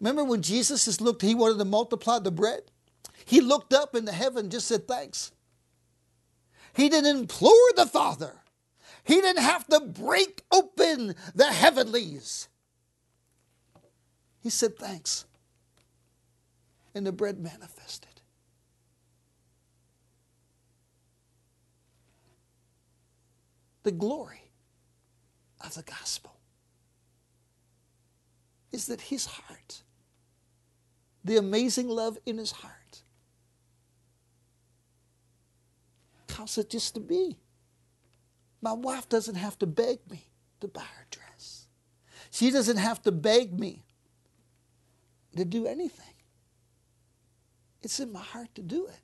[0.00, 2.62] Remember when Jesus just looked, he wanted to multiply the bread?
[3.24, 5.30] He looked up into heaven just said thanks.
[6.74, 8.32] He didn't implore the Father.
[9.04, 12.48] He didn't have to break open the heavenlies.
[14.40, 15.24] He said, Thanks.
[16.94, 18.08] And the bread manifested.
[23.82, 24.50] The glory
[25.60, 26.36] of the gospel
[28.70, 29.82] is that his heart,
[31.24, 33.02] the amazing love in his heart,
[36.28, 37.36] causes it just to be.
[38.62, 40.28] My wife doesn't have to beg me
[40.60, 41.66] to buy her dress.
[42.30, 43.84] She doesn't have to beg me
[45.36, 46.14] to do anything.
[47.82, 49.00] It's in my heart to do it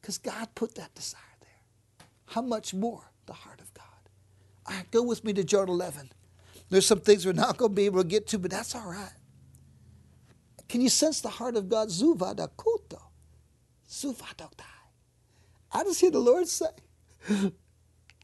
[0.00, 2.06] because God put that desire there.
[2.26, 3.84] How much more the heart of God?
[4.66, 6.10] All right, go with me to John 11.
[6.68, 8.90] There's some things we're not going to be able to get to, but that's all
[8.90, 9.12] right.
[10.68, 11.88] Can you sense the heart of God?
[11.88, 13.00] Zuvadakuto.
[13.88, 14.64] Zuvadoktai.
[15.72, 16.66] I just hear the Lord say,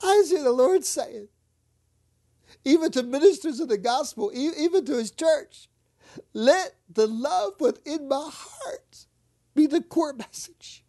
[0.04, 1.28] I see the Lord saying,
[2.64, 5.68] even to ministers of the gospel, even to his church,
[6.32, 9.06] let the love within my heart
[9.54, 10.84] be the core message.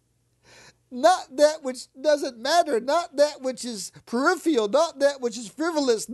[0.91, 6.09] Not that which doesn't matter, not that which is peripheral, not that which is frivolous.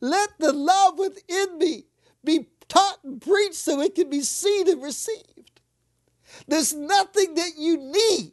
[0.00, 1.84] Let the love within me
[2.24, 5.60] be taught and preached so it can be seen and received.
[6.48, 8.32] There's nothing that you need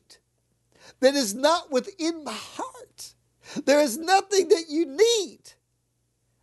[1.00, 3.13] that is not within my heart.
[3.66, 5.40] There is nothing that you need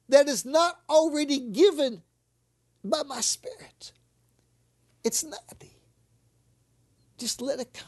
[0.08, 2.02] that is not already given
[2.84, 3.92] by my spirit.
[5.04, 5.70] It's nothing.
[7.18, 7.86] Just let it come.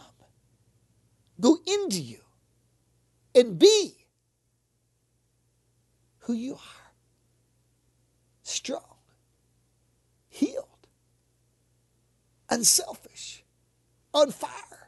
[1.40, 2.20] Go into you
[3.34, 4.06] and be
[6.20, 6.82] who you are
[8.42, 8.98] strong,
[10.28, 10.86] healed,
[12.50, 13.44] unselfish,
[14.14, 14.81] on fire.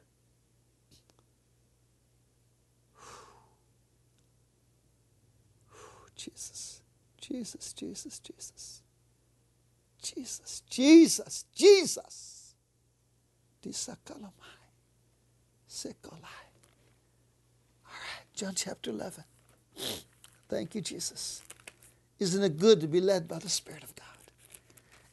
[6.24, 6.80] Jesus,
[7.20, 8.82] Jesus, Jesus, Jesus.
[10.02, 12.54] Jesus, Jesus, Jesus.
[13.62, 14.32] Disakalamai.
[15.68, 16.46] Sekolai.
[17.84, 19.24] All right, John chapter 11.
[20.48, 21.42] Thank you, Jesus.
[22.18, 24.06] Isn't it good to be led by the Spirit of God?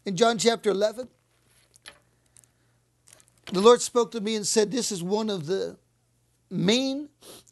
[0.05, 1.09] In John chapter 11,
[3.51, 5.77] the Lord spoke to me and said, This is one of the
[6.49, 7.09] main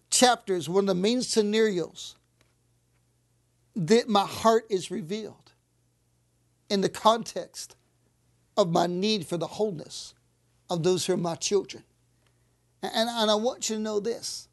[0.10, 2.16] chapters, one of the main scenarios
[3.76, 5.54] that my heart is revealed
[6.70, 7.76] in the context
[8.58, 10.14] of my need for the wholeness
[10.70, 11.84] of those who are my children.
[12.82, 14.48] And, and I want you to know this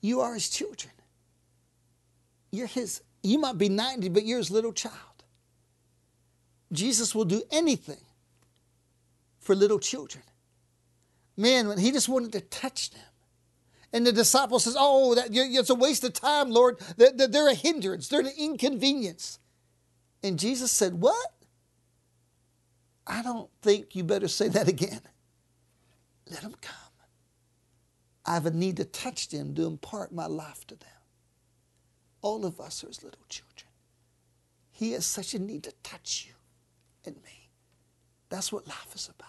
[0.00, 0.92] you are his children.
[2.52, 4.94] You're his, you might be 90, but you're his little child.
[6.72, 8.00] Jesus will do anything
[9.38, 10.24] for little children.
[11.36, 13.02] Man, when he just wanted to touch them.
[13.92, 16.78] And the disciple says, Oh, that, it's a waste of time, Lord.
[16.96, 19.38] They're, a hindrance, they're an inconvenience.
[20.22, 21.32] And Jesus said, What?
[23.06, 25.00] I don't think you better say that again.
[26.30, 26.76] Let them come.
[28.24, 30.88] I have a need to touch them, to impart my life to them.
[32.22, 33.70] All of us are his little children.
[34.70, 36.34] He has such a need to touch you
[37.04, 37.48] and me.
[38.28, 39.28] That's what life is about.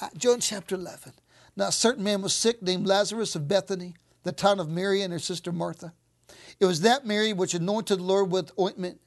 [0.00, 1.12] Uh, John chapter 11.
[1.58, 5.12] Now, a certain man was sick named Lazarus of Bethany, the town of Mary and
[5.12, 5.92] her sister Martha.
[6.60, 9.00] It was that Mary which anointed the Lord with ointment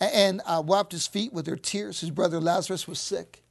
[0.00, 2.00] and uh, wiped his feet with her tears.
[2.00, 3.42] His brother Lazarus was sick.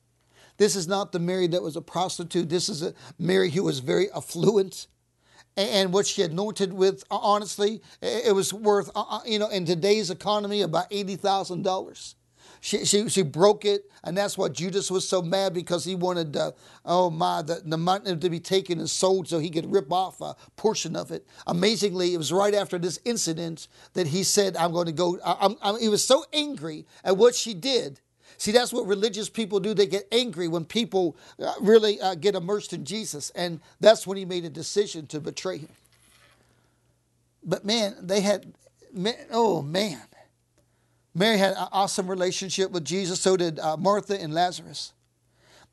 [0.58, 2.50] This is not the Mary that was a prostitute.
[2.50, 4.88] This is a Mary who was very affluent.
[5.56, 10.10] And what she anointed with, honestly, it was worth, uh, uh, you know, in today's
[10.10, 12.16] economy, about $80,000.
[12.60, 16.36] She, she, she broke it, and that's why Judas was so mad because he wanted,
[16.36, 16.52] uh,
[16.86, 20.22] oh my, the, the money to be taken and sold so he could rip off
[20.22, 21.26] a portion of it.
[21.47, 25.18] Amazingly, it was right after this incident that he said, I'm going to go.
[25.26, 27.99] I, I, he was so angry at what she did.
[28.38, 29.76] See, that's what religious people do.
[29.76, 33.30] They get angry when people uh, really uh, get immersed in Jesus.
[33.36, 35.70] And that's when he made a decision to betray him.
[37.43, 38.54] But man, they had,
[39.32, 40.02] oh man.
[41.14, 44.93] Mary had an awesome relationship with Jesus, so did uh, Martha and Lazarus.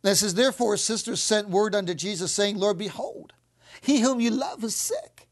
[0.02, 3.32] And it says, Therefore, his sisters sent word unto Jesus, saying, Lord, behold,
[3.80, 5.28] he whom you love is sick.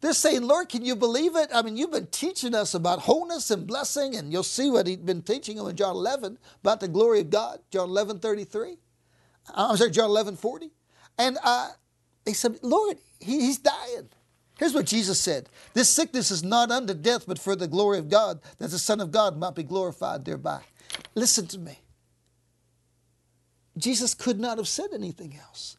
[0.00, 1.48] They're saying, Lord, can you believe it?
[1.54, 5.06] I mean, you've been teaching us about wholeness and blessing, and you'll see what he'd
[5.06, 8.76] been teaching them in John 11 about the glory of God, John 11 33.
[9.48, 10.70] Uh, I'm sorry, John 11 40.
[11.18, 11.70] And uh,
[12.24, 14.08] they said, Lord, he, he's dying.
[14.58, 18.08] Here's what Jesus said This sickness is not unto death, but for the glory of
[18.08, 20.62] God, that the Son of God might be glorified thereby.
[21.14, 21.80] Listen to me.
[23.76, 25.76] Jesus could not have said anything else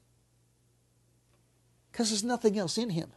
[1.92, 3.12] because there's nothing else in him.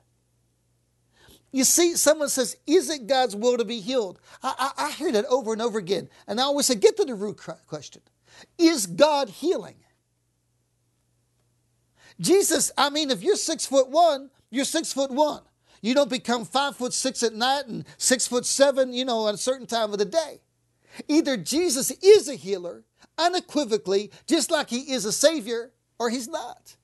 [1.52, 4.18] You see, someone says, Is it God's will to be healed?
[4.42, 6.08] I, I, I hear that over and over again.
[6.26, 8.02] And I always say, Get to the root question
[8.56, 9.76] Is God healing?
[12.20, 15.42] Jesus, I mean, if you're six foot one, you're six foot one.
[15.80, 19.34] You don't become five foot six at night and six foot seven, you know, at
[19.34, 20.40] a certain time of the day.
[21.08, 22.84] Either Jesus is a healer
[23.16, 26.76] unequivocally, just like he is a savior, or he's not.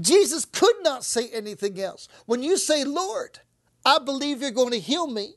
[0.00, 2.08] Jesus could not say anything else.
[2.26, 3.40] When you say, Lord,
[3.84, 5.34] I believe you're going to heal me,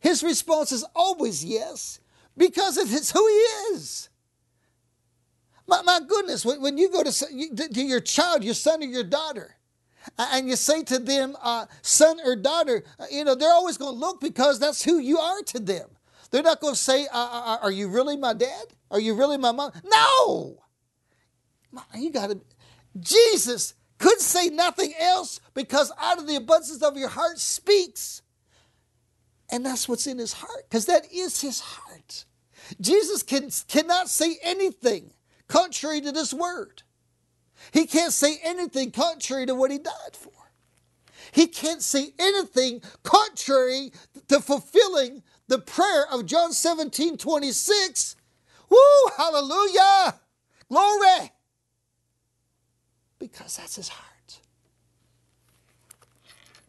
[0.00, 2.00] his response is always yes,
[2.36, 4.10] because it's who he is.
[5.66, 9.04] My, my goodness, when, when you go to, to your child, your son or your
[9.04, 9.54] daughter,
[10.16, 13.94] and you say to them, uh, son or daughter, uh, you know, they're always going
[13.94, 15.88] to look because that's who you are to them.
[16.30, 18.66] They're not going to say, uh, uh, uh, Are you really my dad?
[18.90, 19.72] Are you really my mom?
[19.84, 20.58] No!
[21.94, 22.40] You got to.
[22.98, 28.22] Jesus could say nothing else because out of the abundance of your heart speaks.
[29.50, 32.24] And that's what's in his heart because that is his heart.
[32.80, 35.12] Jesus can, cannot say anything
[35.48, 36.82] contrary to this word.
[37.72, 40.32] He can't say anything contrary to what he died for.
[41.32, 43.92] He can't say anything contrary
[44.28, 48.16] to fulfilling the prayer of John 17 26
[48.68, 48.78] Woo!
[49.16, 50.20] Hallelujah!
[50.68, 51.32] Glory!
[53.18, 54.38] Because that's his heart.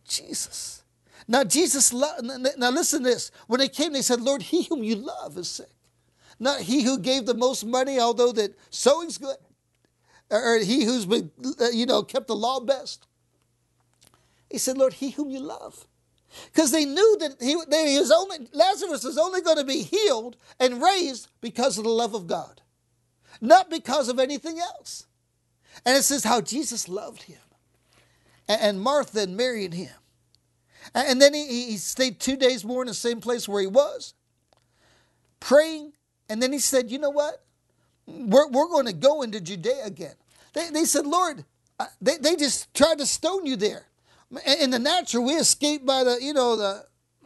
[0.08, 0.84] Jesus.
[1.28, 3.32] Now, Jesus, now listen to this.
[3.48, 5.70] When they came, they said, Lord, he whom you love is sick.
[6.40, 9.36] Not he who gave the most money, although that sowing's good,
[10.32, 13.08] or he who's been, uh, you know, kept the law best.
[14.50, 15.86] He said, Lord, he whom you love.
[16.46, 20.38] Because they knew that he, they, was only, Lazarus was only going to be healed
[20.60, 22.62] and raised because of the love of God,
[23.42, 25.08] not because of anything else.
[25.86, 27.42] And it says how Jesus loved him,
[28.48, 29.94] and, and Martha and Mary and him.
[30.94, 33.68] And, and then he, he stayed two days more in the same place where he
[33.68, 34.14] was,
[35.40, 35.94] praying.
[36.28, 37.44] And then he said, You know what?
[38.10, 40.16] We're, we're going to go into Judea again.
[40.54, 41.46] They, they said, Lord,
[41.80, 43.86] uh, they, they just tried to stone you there.
[44.62, 46.86] In the natural, we escaped by the, you know, the,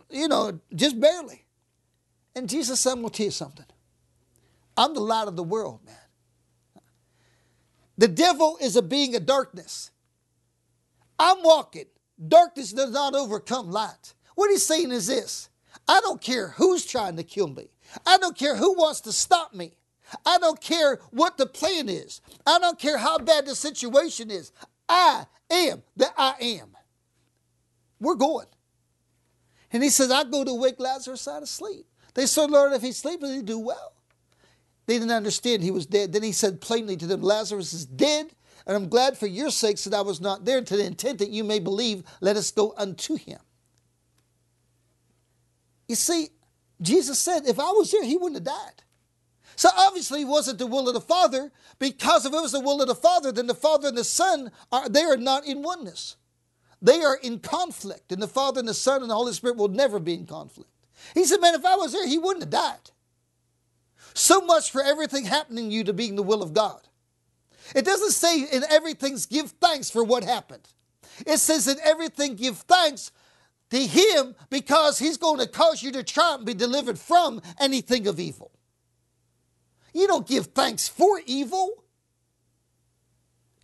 [0.09, 1.45] you know, just barely.
[2.35, 3.65] And Jesus said, I'm going to tell you something.
[4.77, 5.95] I'm the light of the world, man.
[7.97, 9.91] The devil is a being of darkness.
[11.19, 11.85] I'm walking.
[12.27, 14.13] Darkness does not overcome light.
[14.35, 15.49] What he's saying is this
[15.87, 17.69] I don't care who's trying to kill me.
[18.05, 19.73] I don't care who wants to stop me.
[20.25, 22.21] I don't care what the plan is.
[22.45, 24.51] I don't care how bad the situation is.
[24.87, 26.75] I am that I am.
[27.99, 28.47] We're going.
[29.71, 31.85] And he says, I go to wake Lazarus out of sleep.
[32.13, 33.93] They said, Lord, if he's sleeping, he do well.
[34.85, 36.13] They didn't understand he was dead.
[36.13, 38.27] Then he said plainly to them, Lazarus is dead,
[38.67, 41.29] and I'm glad for your sakes that I was not there to the intent that
[41.29, 42.03] you may believe.
[42.21, 43.39] Let us go unto him.
[45.87, 46.29] You see,
[46.81, 48.83] Jesus said, if I was here, he wouldn't have died.
[49.55, 52.81] So obviously it wasn't the will of the Father, because if it was the will
[52.81, 56.15] of the Father, then the Father and the Son are they are not in oneness.
[56.81, 59.69] They are in conflict, and the Father and the Son and the Holy Spirit will
[59.69, 60.69] never be in conflict.
[61.13, 62.91] He said, Man, if I was there, he wouldn't have died.
[64.13, 66.81] So much for everything happening to you to being the will of God.
[67.75, 70.67] It doesn't say in everything give thanks for what happened.
[71.25, 73.11] It says in everything give thanks
[73.69, 78.07] to Him because He's going to cause you to triumph and be delivered from anything
[78.07, 78.51] of evil.
[79.93, 81.83] You don't give thanks for evil.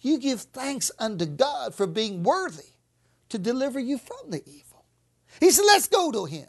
[0.01, 2.69] You give thanks unto God for being worthy
[3.29, 4.85] to deliver you from the evil.
[5.39, 6.47] He said, Let's go to him.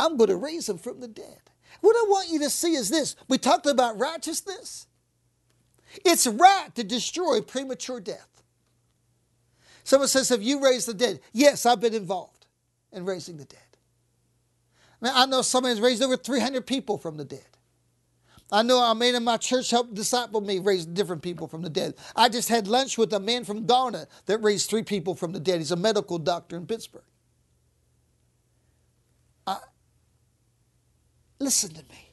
[0.00, 1.40] I'm going to raise him from the dead.
[1.80, 4.86] What I want you to see is this we talked about righteousness.
[6.04, 8.42] It's right to destroy premature death.
[9.84, 11.20] Someone says, Have you raised the dead?
[11.32, 12.46] Yes, I've been involved
[12.92, 13.60] in raising the dead.
[15.00, 17.57] Now, I know someone has raised over 300 people from the dead.
[18.50, 21.70] I know a man in my church helped disciple me raise different people from the
[21.70, 21.94] dead.
[22.16, 25.40] I just had lunch with a man from Ghana that raised three people from the
[25.40, 25.58] dead.
[25.58, 27.02] He's a medical doctor in Pittsburgh.
[29.46, 29.58] I,
[31.38, 32.12] listen to me.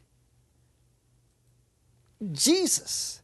[2.33, 3.21] Jesus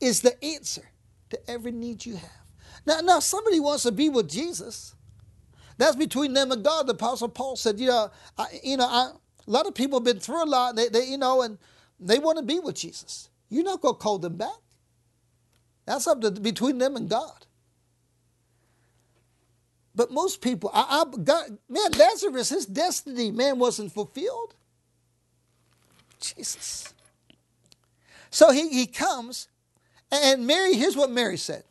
[0.00, 0.88] is the answer
[1.30, 2.30] to every need you have.
[2.86, 4.94] Now, now somebody wants to be with Jesus.
[5.76, 6.86] That's between them and God.
[6.86, 9.10] The Apostle Paul said, you know, I, you know, I,
[9.48, 11.58] a lot of people have been through a lot, they, they, you know, and
[11.98, 13.30] they want to be with Jesus.
[13.48, 14.50] You're not going to call them back.
[15.86, 17.46] That's up to between them and God.
[19.94, 24.54] But most people, I, I God, man, Lazarus, his destiny, man, wasn't fulfilled.
[26.20, 26.92] Jesus.
[28.30, 29.48] So he, he comes,
[30.12, 31.64] and Mary, here's what Mary said.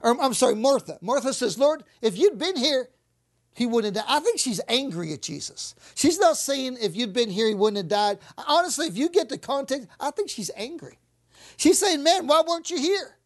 [0.00, 0.98] Or I'm sorry, Martha.
[1.00, 2.88] Martha says, Lord, if you'd been here,
[3.54, 4.16] he wouldn't have died.
[4.16, 5.74] I think she's angry at Jesus.
[5.94, 8.18] She's not saying if you'd been here, he wouldn't have died.
[8.46, 10.98] Honestly, if you get the context, I think she's angry.
[11.56, 13.16] She's saying, Man, why weren't you here?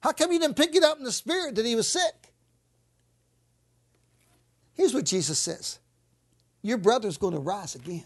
[0.00, 2.32] How come you didn't pick it up in the spirit that he was sick?
[4.74, 5.78] Here's what Jesus says
[6.62, 8.04] Your brother's going to rise again.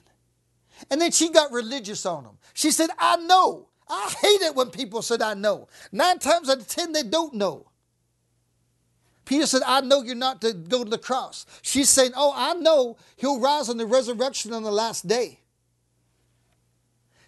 [0.90, 2.38] And then she got religious on him.
[2.54, 3.68] She said, I know.
[3.88, 5.68] I hate it when people said, I know.
[5.92, 7.69] Nine times out of ten, they don't know.
[9.30, 11.46] Peter said, I know you're not to go to the cross.
[11.62, 15.38] She's saying, Oh, I know he'll rise on the resurrection on the last day.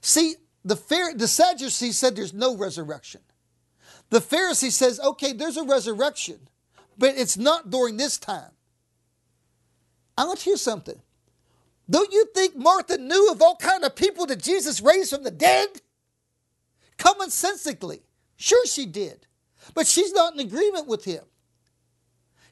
[0.00, 0.34] See,
[0.64, 0.74] the,
[1.14, 3.20] the Sadducees said there's no resurrection.
[4.10, 6.40] The Pharisee says, okay, there's a resurrection,
[6.98, 8.50] but it's not during this time.
[10.18, 11.00] I want to hear something.
[11.88, 15.30] Don't you think Martha knew of all kind of people that Jesus raised from the
[15.30, 15.68] dead?
[16.98, 18.00] Commonsensically.
[18.34, 19.28] Sure she did.
[19.72, 21.22] But she's not in agreement with him.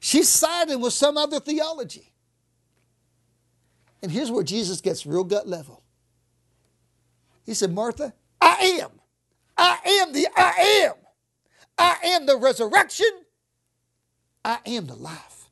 [0.03, 2.11] She's siding with some other theology.
[4.01, 5.83] And here's where Jesus gets real gut level.
[7.45, 8.89] He said, Martha, I am.
[9.55, 10.93] I am the I am.
[11.77, 13.11] I am the resurrection.
[14.43, 15.49] I am the life.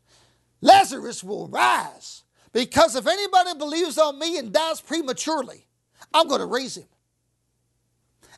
[0.61, 5.67] Lazarus will rise, Because if anybody believes on me and dies prematurely,
[6.11, 6.87] I'm going to raise him.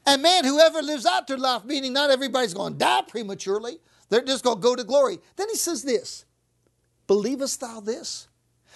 [0.05, 3.80] And man, whoever lives out their life, meaning not everybody's going to die prematurely,
[4.12, 5.20] they're just going to go to glory.
[5.38, 6.26] Then he says this
[7.07, 8.28] Believest thou this?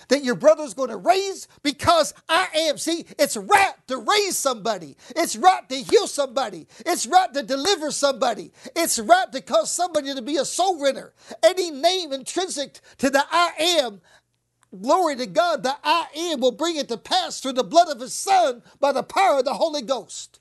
[0.10, 2.78] That your brother's going to raise because I am.
[2.78, 4.98] See, it's right to raise somebody.
[5.16, 6.68] It's right to heal somebody.
[6.86, 8.52] It's right to deliver somebody.
[8.76, 11.14] It's right to cause somebody to be a soul winner.
[11.44, 14.02] Any name intrinsic to the I am
[14.82, 18.00] glory to God, the I am will bring it to pass through the blood of
[18.02, 20.40] his son by the power of the Holy Ghost.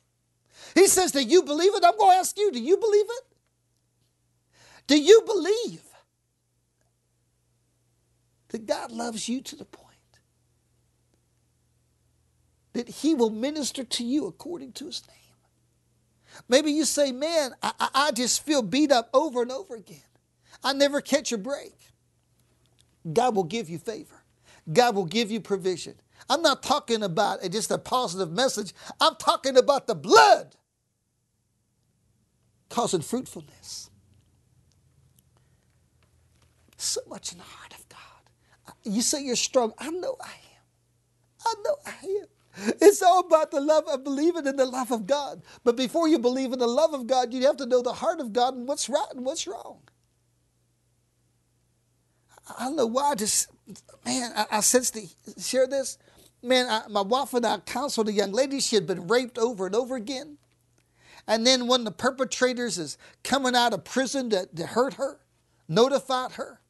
[0.74, 1.84] He says, Do you believe it?
[1.84, 3.33] I'm going to ask you, do you believe it?
[4.86, 5.82] Do you believe
[8.48, 9.88] that God loves you to the point
[12.72, 15.16] that he will minister to you according to his name?
[16.48, 20.02] Maybe you say, Man, I, I just feel beat up over and over again.
[20.62, 21.74] I never catch a break.
[23.10, 24.22] God will give you favor.
[24.72, 25.94] God will give you provision.
[26.28, 28.72] I'm not talking about just a positive message.
[29.00, 30.56] I'm talking about the blood
[32.70, 33.90] causing fruitfulness.
[36.84, 38.74] So much in the heart of God.
[38.84, 39.72] You say you're strong.
[39.78, 41.46] I know I am.
[41.46, 42.26] I know I am.
[42.80, 45.42] It's all about the love of believing in the love of God.
[45.64, 48.20] But before you believe in the love of God, you have to know the heart
[48.20, 49.80] of God and what's right and what's wrong.
[52.58, 53.12] I don't know why.
[53.12, 53.48] I just
[54.04, 55.06] man, I, I sense to
[55.38, 55.98] share this.
[56.42, 58.60] Man, I, my wife and I counseled a young lady.
[58.60, 60.38] She had been raped over and over again.
[61.26, 65.20] And then when the perpetrators is coming out of prison to, to hurt her,
[65.68, 66.60] notified her.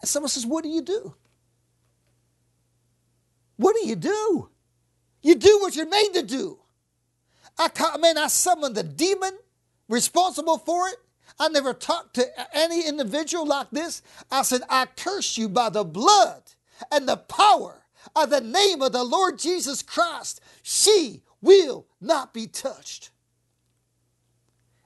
[0.00, 1.14] And someone says, What do you do?
[3.56, 4.50] What do you do?
[5.22, 6.58] You do what you're made to do.
[7.58, 9.36] I, man, I summoned the demon
[9.88, 10.96] responsible for it
[11.38, 12.26] I never talked to
[12.56, 14.02] any individual like this.
[14.30, 16.42] I said, I curse you by the blood
[16.90, 17.84] and the power
[18.16, 20.40] of the name of the Lord Jesus Christ.
[20.62, 23.10] She will not be touched.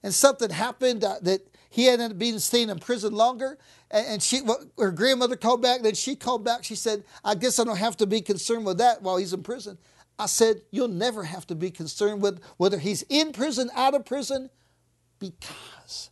[0.02, 1.42] And something happened uh, that
[1.72, 3.56] he up being staying in prison longer.
[3.90, 4.42] And, she,
[4.78, 5.80] her grandmother called back.
[5.80, 6.64] Then she called back.
[6.64, 9.42] She said, "I guess I don't have to be concerned with that while he's in
[9.42, 9.78] prison."
[10.18, 14.04] I said, "You'll never have to be concerned with whether he's in prison, out of
[14.04, 14.50] prison,
[15.18, 16.10] because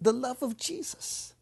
[0.00, 1.34] the love of Jesus.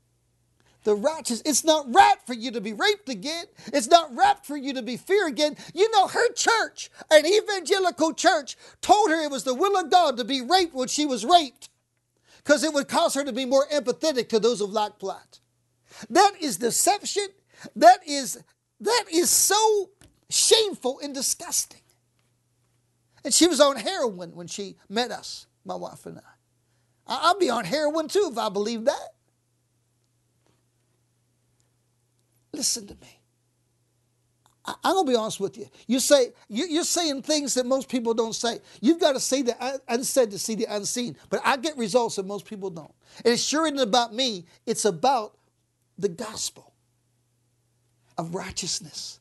[0.82, 1.42] The righteous.
[1.44, 3.44] It's not right for you to be raped again.
[3.66, 5.56] It's not right for you to be feared again.
[5.74, 10.16] You know, her church, an evangelical church, told her it was the will of God
[10.16, 11.68] to be raped when she was raped
[12.44, 15.40] because it would cause her to be more empathetic to those of like plight.
[16.10, 17.28] That is deception.
[17.76, 18.42] That is
[18.80, 19.90] that is so
[20.30, 21.80] shameful and disgusting.
[23.24, 26.22] And she was on heroin when she met us, my wife and I.
[27.06, 29.14] I'd be on heroin too if I believed that.
[32.52, 33.21] Listen to me.
[34.64, 35.66] I, am gonna be honest with you.
[35.86, 38.60] You say you're saying things that most people don't say.
[38.80, 41.16] You've got to say the unsaid to see the unseen.
[41.30, 42.92] But I get results that most people don't.
[43.24, 44.46] And it sure isn't about me.
[44.66, 45.36] It's about
[45.98, 46.72] the gospel
[48.16, 49.18] of righteousness.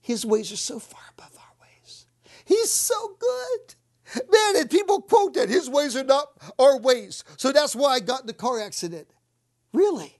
[0.00, 2.06] His ways are so far above our ways.
[2.44, 3.74] He's so good.
[4.30, 6.28] Man, and people quote that his ways are not
[6.58, 7.24] our ways.
[7.36, 9.08] So that's why I got in the car accident.
[9.72, 10.18] Really?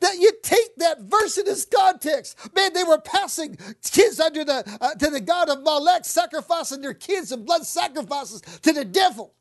[0.00, 2.36] That you take that verse in its context.
[2.54, 3.58] Man, they were passing
[3.90, 8.40] kids under the uh, to the god of Molech, sacrificing their kids and blood sacrifices
[8.62, 9.34] to the devil.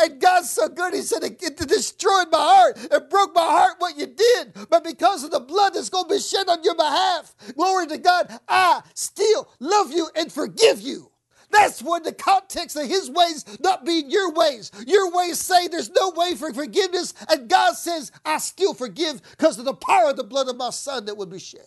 [0.00, 2.78] And God's so good, He said, it, it destroyed my heart.
[2.90, 4.54] It broke my heart what you did.
[4.68, 7.98] But because of the blood that's going to be shed on your behalf, glory to
[7.98, 11.10] God, I still love you and forgive you.
[11.50, 14.70] That's when the context of his ways not being your ways.
[14.86, 19.58] Your ways say there's no way for forgiveness, and God says, I still forgive because
[19.58, 21.60] of the power of the blood of my son that would be shed.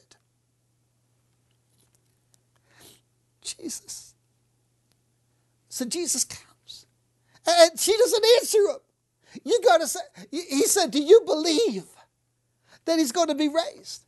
[3.41, 4.13] Jesus.
[5.69, 6.85] So Jesus comes.
[7.47, 8.77] And she doesn't answer him.
[9.43, 9.99] You gotta say,
[10.31, 11.85] he said, Do you believe
[12.85, 14.03] that he's to be raised?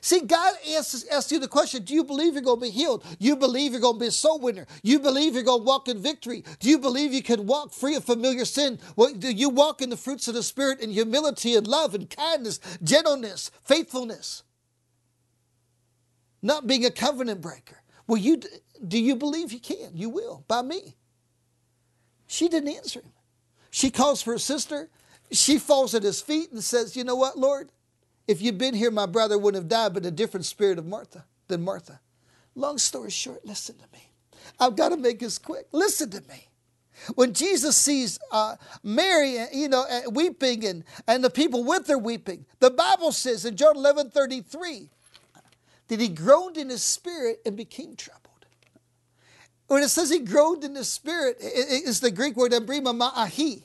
[0.00, 3.04] See, God asks, asks you the question Do you believe you're going to be healed?
[3.18, 4.66] You believe you're going to be a soul winner?
[4.82, 6.44] You believe you're going to walk in victory?
[6.60, 8.78] Do you believe you can walk free of familiar sin?
[8.94, 12.08] Well, do you walk in the fruits of the Spirit in humility and love and
[12.08, 14.42] kindness, gentleness, faithfulness?
[16.42, 17.82] Not being a covenant breaker.
[18.06, 18.40] Well, you,
[18.86, 19.90] do you believe you can?
[19.94, 20.96] You will, by me.
[22.26, 23.12] She didn't answer him.
[23.70, 24.90] She calls for her sister.
[25.32, 27.70] She falls at his feet and says, You know what, Lord?
[28.26, 31.24] If you'd been here, my brother wouldn't have died, but a different spirit of Martha
[31.48, 32.00] than Martha.
[32.54, 34.10] Long story short, listen to me.
[34.58, 35.66] I've got to make this quick.
[35.72, 36.48] Listen to me.
[37.14, 41.86] When Jesus sees uh, Mary, uh, you know, uh, weeping and, and the people with
[41.88, 44.88] her weeping, the Bible says in John 11 33
[45.88, 48.22] that he groaned in his spirit and became troubled.
[49.66, 53.62] When it says he groaned in his spirit, it's the Greek word embrimaomai.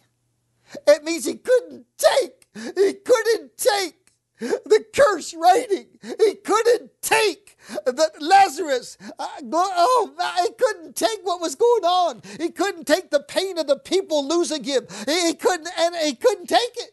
[0.87, 4.00] It means he couldn't take, he couldn't take
[4.41, 5.87] the curse writing.
[6.01, 8.97] He couldn't take the Lazarus.
[9.19, 10.13] Uh, oh,
[10.43, 12.21] he couldn't take what was going on.
[12.39, 14.87] He couldn't take the pain of the people losing him.
[15.05, 16.91] He, he couldn't, and he couldn't take it.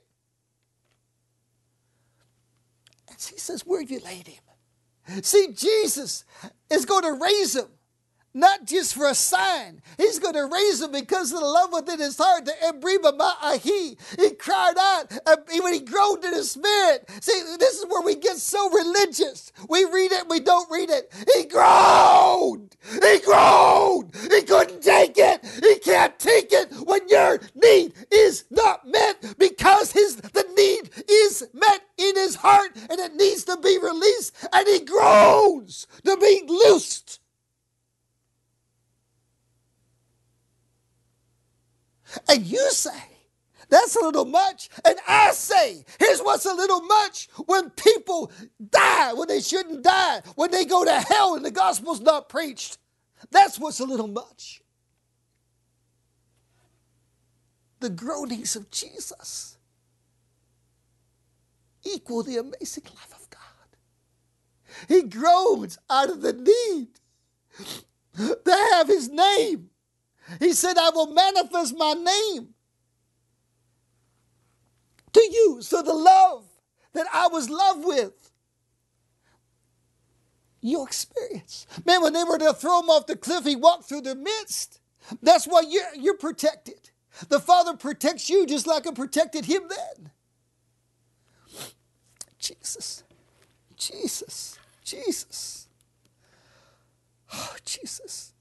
[3.08, 6.24] And he says, "Where have you laid him?" See, Jesus
[6.70, 7.68] is going to raise him
[8.38, 9.82] not just for a sign.
[9.96, 12.48] He's going to raise him because of the love within his heart.
[13.62, 15.12] He, he cried out
[15.60, 17.08] when he groaned in his spirit.
[17.20, 19.52] See, this is where we get so religious.
[19.68, 21.12] We read it, we don't read it.
[21.34, 22.76] He groaned.
[23.02, 24.14] He groaned.
[24.30, 25.44] He couldn't take it.
[25.62, 31.48] He can't take it when your need is not met because his the need is
[31.52, 34.34] met in his heart and it needs to be released.
[34.52, 37.20] And he groans to be loosed.
[42.28, 43.18] And you say,
[43.68, 44.70] that's a little much.
[44.84, 48.32] And I say, here's what's a little much when people
[48.70, 52.78] die when they shouldn't die, when they go to hell and the gospel's not preached.
[53.30, 54.62] That's what's a little much.
[57.80, 59.58] The groanings of Jesus
[61.84, 63.40] equal the amazing love of God.
[64.88, 66.88] He groans out of the need
[68.16, 69.70] to have his name
[70.38, 72.54] he said, I will manifest my name
[75.12, 75.58] to you.
[75.62, 76.44] So the love
[76.92, 78.30] that I was loved with,
[80.60, 81.66] your experience.
[81.86, 84.80] Man, when they were to throw him off the cliff, he walked through their midst.
[85.22, 86.90] That's why you're, you're protected.
[87.28, 90.10] The Father protects you just like I protected him then.
[92.38, 93.04] Jesus,
[93.76, 95.68] Jesus, Jesus.
[97.32, 98.32] Oh, Jesus.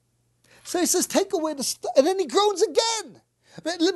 [0.68, 1.94] So he says, Take away the stuff.
[1.96, 3.22] And then he groans again.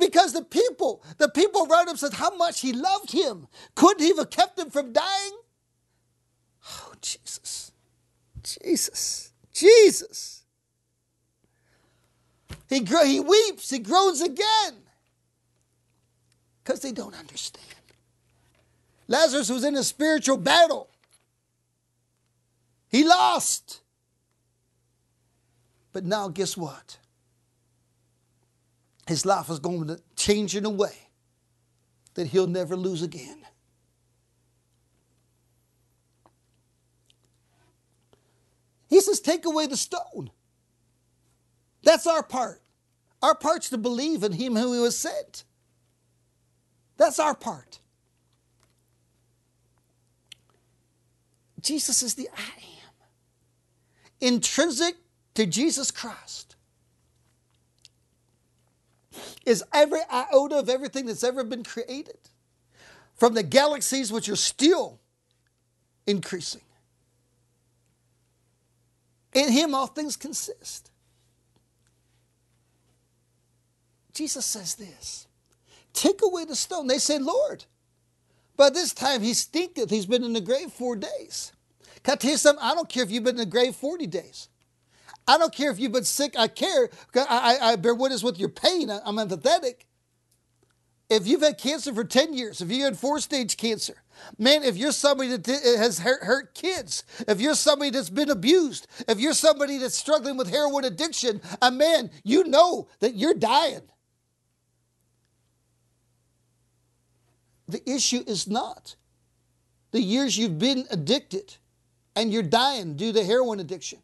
[0.00, 3.46] Because the people, the people around him said how much he loved him.
[3.74, 5.38] Couldn't he have kept him from dying?
[6.66, 7.72] Oh, Jesus.
[8.42, 9.32] Jesus.
[9.52, 10.44] Jesus.
[12.70, 14.78] He, he weeps, he groans again.
[16.64, 17.66] Because they don't understand.
[19.08, 20.88] Lazarus was in a spiritual battle.
[22.88, 23.81] He lost.
[25.92, 26.98] But now, guess what?
[29.06, 30.96] His life is going to change in a way
[32.14, 33.38] that he'll never lose again.
[38.88, 40.30] He says, Take away the stone.
[41.82, 42.62] That's our part.
[43.22, 45.44] Our part's to believe in him who he was sent.
[46.96, 47.80] That's our part.
[51.60, 52.92] Jesus is the I am.
[54.20, 54.96] Intrinsic
[55.34, 56.56] to Jesus Christ
[59.44, 62.18] is every iota of everything that's ever been created,
[63.16, 65.00] from the galaxies which are still
[66.06, 66.62] increasing.
[69.32, 70.90] In Him, all things consist.
[74.12, 75.26] Jesus says this
[75.92, 76.86] Take away the stone.
[76.86, 77.64] They say, Lord,
[78.56, 79.90] by this time he stinketh.
[79.90, 81.52] He's been in the grave four days.
[82.02, 82.64] Can I tell you something?
[82.64, 84.48] I don't care if you've been in the grave 40 days.
[85.26, 86.34] I don't care if you've been sick.
[86.36, 86.88] I care.
[87.14, 88.90] I, I, bear witness with your pain.
[88.90, 89.84] I, I'm empathetic.
[91.08, 94.02] If you've had cancer for 10 years, if you had four stage cancer,
[94.38, 98.86] man, if you're somebody that has hurt, hurt kids, if you're somebody that's been abused,
[99.06, 103.82] if you're somebody that's struggling with heroin addiction, a man, you know that you're dying.
[107.68, 108.96] The issue is not
[109.92, 111.56] the years you've been addicted
[112.16, 114.00] and you're dying due to heroin addiction.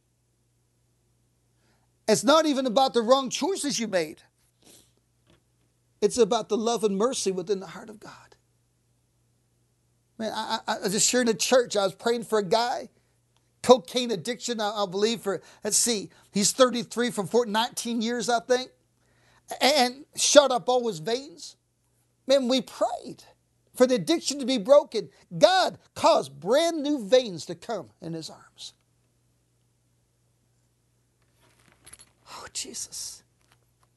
[2.09, 4.22] It's not even about the wrong choices you made.
[6.00, 8.36] It's about the love and mercy within the heart of God.
[10.18, 11.76] Man, I, I, I was just sharing in church.
[11.76, 12.88] I was praying for a guy,
[13.62, 18.70] cocaine addiction, I, I believe, for, let's see, he's 33 from 19 years, I think,
[19.61, 21.56] and shut up all his veins.
[22.26, 23.24] Man, we prayed
[23.74, 25.09] for the addiction to be broken.
[25.36, 28.72] God caused brand new veins to come in his arms.
[32.31, 33.22] Oh, Jesus.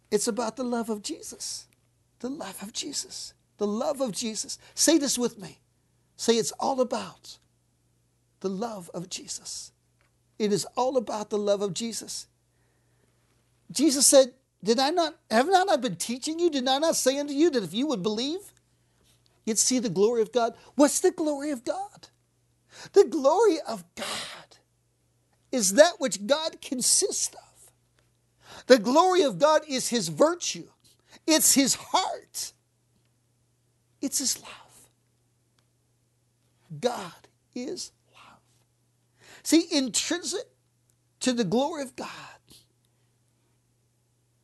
[0.09, 1.67] It's about the love of Jesus.
[2.19, 3.33] The love of Jesus.
[3.57, 4.57] The love of Jesus.
[4.75, 5.59] Say this with me.
[6.17, 7.37] Say it's all about
[8.41, 9.71] the love of Jesus.
[10.37, 12.27] It is all about the love of Jesus.
[13.71, 16.49] Jesus said, Did I not have not I been teaching you?
[16.49, 18.53] Did I not say unto you that if you would believe,
[19.45, 20.55] you'd see the glory of God?
[20.75, 22.07] What's the glory of God?
[22.93, 24.57] The glory of God
[25.51, 27.50] is that which God consists of.
[28.67, 30.67] The glory of God is his virtue.
[31.27, 32.53] It's his heart.
[34.01, 34.49] It's his love.
[36.79, 38.39] God is love.
[39.43, 40.45] See, intrinsic
[41.19, 42.07] to the glory of God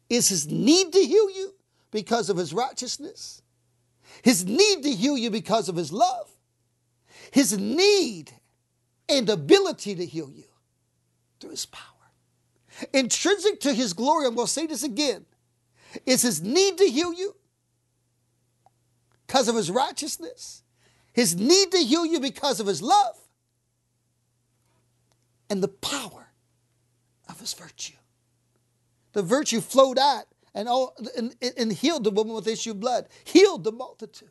[0.09, 1.53] is his need to heal you
[1.91, 3.41] because of his righteousness,
[4.21, 6.29] his need to heal you because of his love,
[7.31, 8.31] his need
[9.09, 10.45] and ability to heal you
[11.39, 11.96] through his power.
[12.93, 15.25] Intrinsic to his glory, I'm going to say this again,
[16.05, 17.35] is his need to heal you
[19.25, 20.63] because of his righteousness,
[21.13, 23.17] his need to heal you because of his love,
[25.49, 26.29] and the power
[27.27, 27.95] of his virtue.
[29.13, 33.07] The virtue flowed out and, all, and, and healed the woman with issue of blood,
[33.23, 34.29] healed the multitude.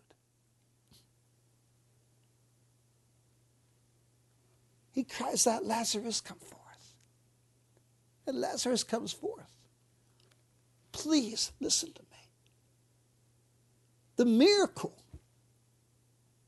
[4.93, 6.56] He cries out, Lazarus, come forth.
[8.27, 9.57] And Lazarus comes forth.
[10.93, 12.19] Please listen to me.
[14.17, 14.97] The miracle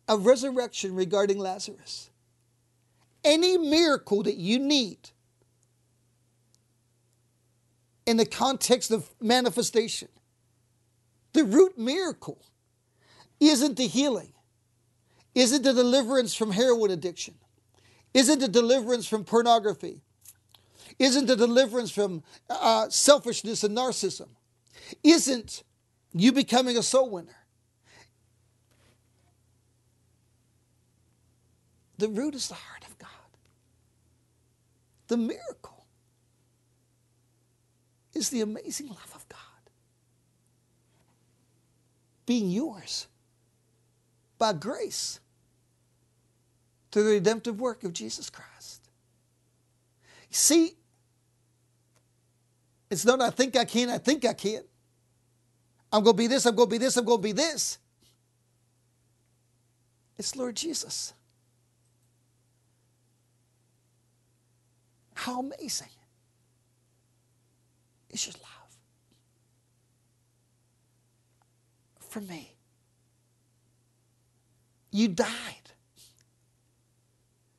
[0.09, 2.11] of resurrection regarding Lazarus,
[3.22, 5.11] any miracle that you need
[8.07, 10.09] in the context of manifestation,
[11.35, 12.43] the root miracle
[13.39, 14.33] isn't the healing,
[15.35, 17.35] isn't the deliverance from heroin addiction,
[18.14, 20.03] isn't the deliverance from pornography,
[20.99, 24.28] isn't the deliverance from uh, selfishness and narcissism,
[25.03, 25.62] isn't
[26.12, 27.36] you becoming a soul winner.
[31.99, 33.09] The root is the heart of God.
[35.09, 35.86] The miracle
[38.14, 39.38] is the amazing love of God
[42.26, 43.07] being yours
[44.38, 45.18] by grace
[46.92, 48.88] through the redemptive work of Jesus Christ.
[50.30, 50.74] See,
[52.91, 54.62] it's not I think I can, I think I can.
[55.93, 57.78] I'm going to be this, I'm going to be this, I'm going to be this.
[60.18, 61.12] It's Lord Jesus.
[65.14, 65.89] How amazing
[68.11, 68.78] It's your love
[72.01, 72.55] for me?
[74.91, 75.26] You died.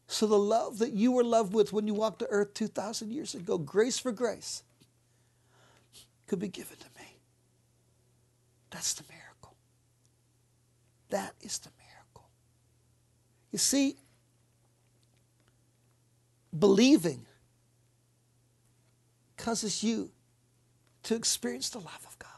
[0.07, 3.36] So the love that you were loved with when you walked the earth 2,000 years
[3.36, 4.63] ago, grace for grace,
[6.30, 7.17] could be given to me.
[8.69, 9.55] That's the miracle.
[11.09, 12.30] That is the miracle.
[13.51, 13.95] You see,
[16.57, 17.25] believing
[19.38, 20.11] causes you
[21.03, 22.30] to experience the love of God,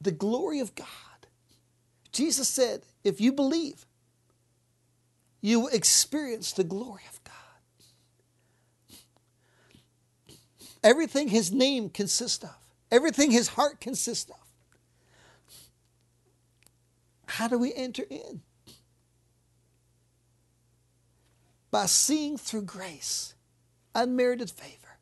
[0.00, 0.86] the glory of God.
[2.12, 3.84] Jesus said, if you believe,
[5.40, 7.23] you will experience the glory of God.
[10.84, 12.54] Everything his name consists of,
[12.92, 14.36] everything his heart consists of.
[17.26, 18.42] How do we enter in?
[21.70, 23.34] By seeing through grace
[23.94, 24.98] unmerited favor.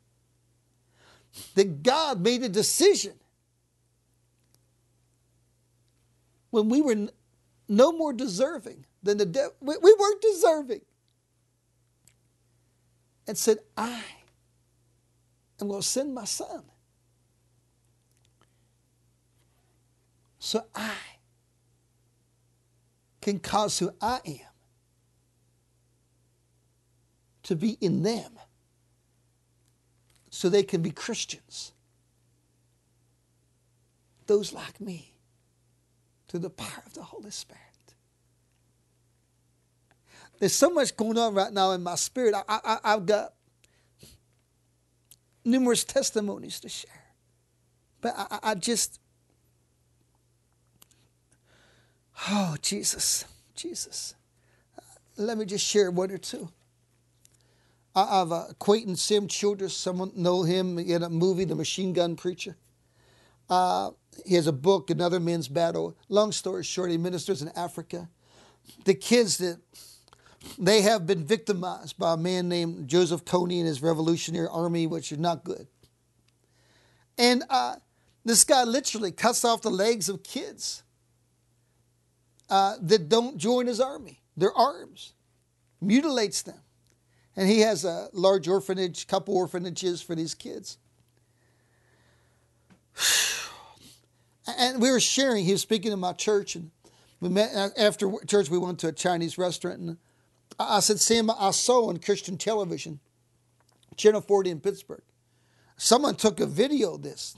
[1.55, 3.15] That God made a decision
[6.51, 7.09] when we were
[7.69, 9.55] no more deserving than the devil.
[9.61, 10.83] We weren't deserving.
[13.27, 14.03] And said, I
[15.63, 16.63] am going to send my son.
[20.39, 20.95] So I
[23.21, 24.53] can cause who I am
[27.45, 28.33] to be in them
[30.31, 31.73] so they can be Christians.
[34.27, 35.15] Those like me,
[36.29, 37.61] through the power of the Holy Spirit.
[40.39, 42.35] There's so much going on right now in my spirit.
[42.35, 43.35] I, I, I've got
[45.45, 46.91] numerous testimonies to share.
[48.01, 49.01] But I, I just,
[52.31, 53.25] oh, Jesus,
[53.55, 54.15] Jesus.
[55.17, 56.49] Let me just share one or two.
[57.95, 59.77] I have an acquaintance, Sam Childers.
[59.77, 62.57] Someone know him in a movie, The Machine Gun Preacher.
[63.51, 63.91] Uh,
[64.25, 65.97] he has a book, Another Men's Battle.
[66.09, 68.09] Long story short, he ministers in Africa.
[68.85, 69.59] The kids that
[70.59, 75.13] they have been victimized by a man named Joseph Kony and his Revolutionary Army, which
[75.13, 75.67] is not good.
[77.19, 77.77] And uh,
[78.25, 80.83] this guy literally cuts off the legs of kids
[82.51, 85.13] uh, that don't join his army, their arms,
[85.81, 86.61] mutilates them.
[87.37, 90.77] And he has a large orphanage, couple orphanages for these kids.
[94.59, 95.45] and we were sharing.
[95.45, 96.71] He was speaking in my church, and
[97.21, 98.51] we met after church.
[98.51, 99.97] We went to a Chinese restaurant, and
[100.59, 103.01] I said, "Sam, I saw on Christian television,
[103.97, 105.03] Channel 40 in Pittsburgh,
[105.77, 107.37] someone took a video of this.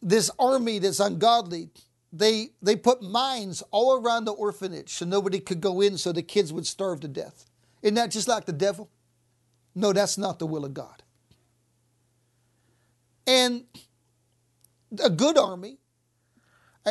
[0.00, 1.70] This army that's ungodly.
[2.12, 6.22] They they put mines all around the orphanage so nobody could go in, so the
[6.22, 7.46] kids would starve to death.
[7.82, 8.90] Isn't that just like the devil?
[9.74, 11.02] No, that's not the will of God.
[13.26, 13.64] And
[15.02, 15.78] a good army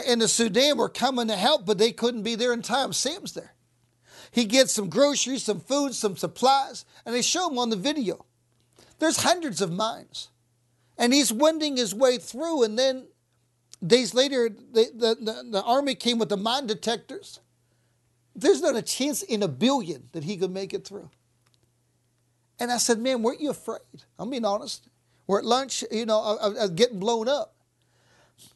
[0.05, 2.93] in the Sudan were coming to help, but they couldn't be there in time.
[2.93, 3.53] Sam's there.
[4.31, 8.25] He gets some groceries, some food, some supplies, and they show him on the video.
[8.99, 10.29] There's hundreds of mines.
[10.97, 13.07] And he's wending his way through, and then
[13.85, 17.39] days later, the, the, the, the army came with the mine detectors.
[18.35, 21.09] There's not a chance in a billion that he could make it through.
[22.59, 23.79] And I said, Man, weren't you afraid?
[24.17, 24.89] I'm being honest.
[25.27, 27.53] We're at lunch, you know, I, I was getting blown up.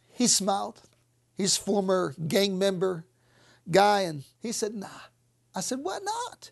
[0.10, 0.82] He smiled.
[1.36, 3.06] He's former gang member
[3.70, 4.88] guy, and he said, Nah.
[5.56, 6.52] I said, Why not?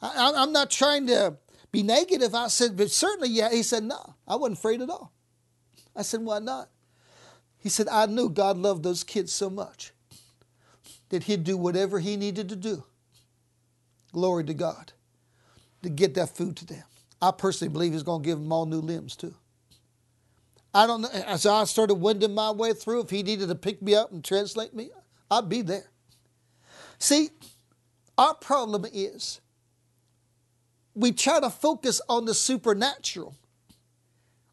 [0.00, 1.36] I, I'm not trying to
[1.72, 2.34] be negative.
[2.34, 3.50] I said, But certainly, yeah.
[3.50, 5.12] He said, No, I wasn't afraid at all.
[5.94, 6.68] I said, Why not?
[7.58, 9.92] He said, I knew God loved those kids so much
[11.08, 12.84] that He'd do whatever He needed to do.
[14.12, 14.92] Glory to God
[15.82, 16.84] to get that food to them.
[17.20, 19.34] I personally believe He's going to give them all new limbs too.
[20.76, 21.08] I don't know.
[21.08, 24.22] As I started wending my way through, if he needed to pick me up and
[24.22, 24.90] translate me,
[25.30, 25.90] I'd be there.
[26.98, 27.30] See,
[28.18, 29.40] our problem is
[30.94, 33.36] we try to focus on the supernatural.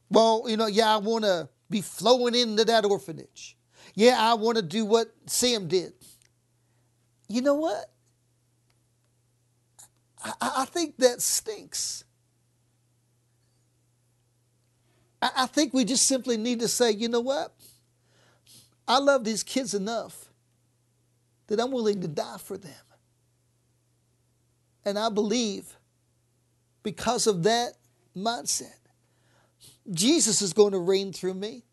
[0.09, 3.57] Well, you know, yeah, I want to be flowing into that orphanage.
[3.95, 5.93] Yeah, I want to do what Sam did.
[7.29, 7.91] You know what?
[10.23, 12.03] I, I think that stinks.
[15.21, 17.53] I, think we just simply need to say, you know what?
[18.87, 20.29] I love these kids enough
[21.47, 22.82] that I'm willing to die for them.
[24.85, 25.77] And I believe
[26.83, 27.73] because of that
[28.15, 28.79] mindset,
[29.91, 31.63] Jesus is going to reign through me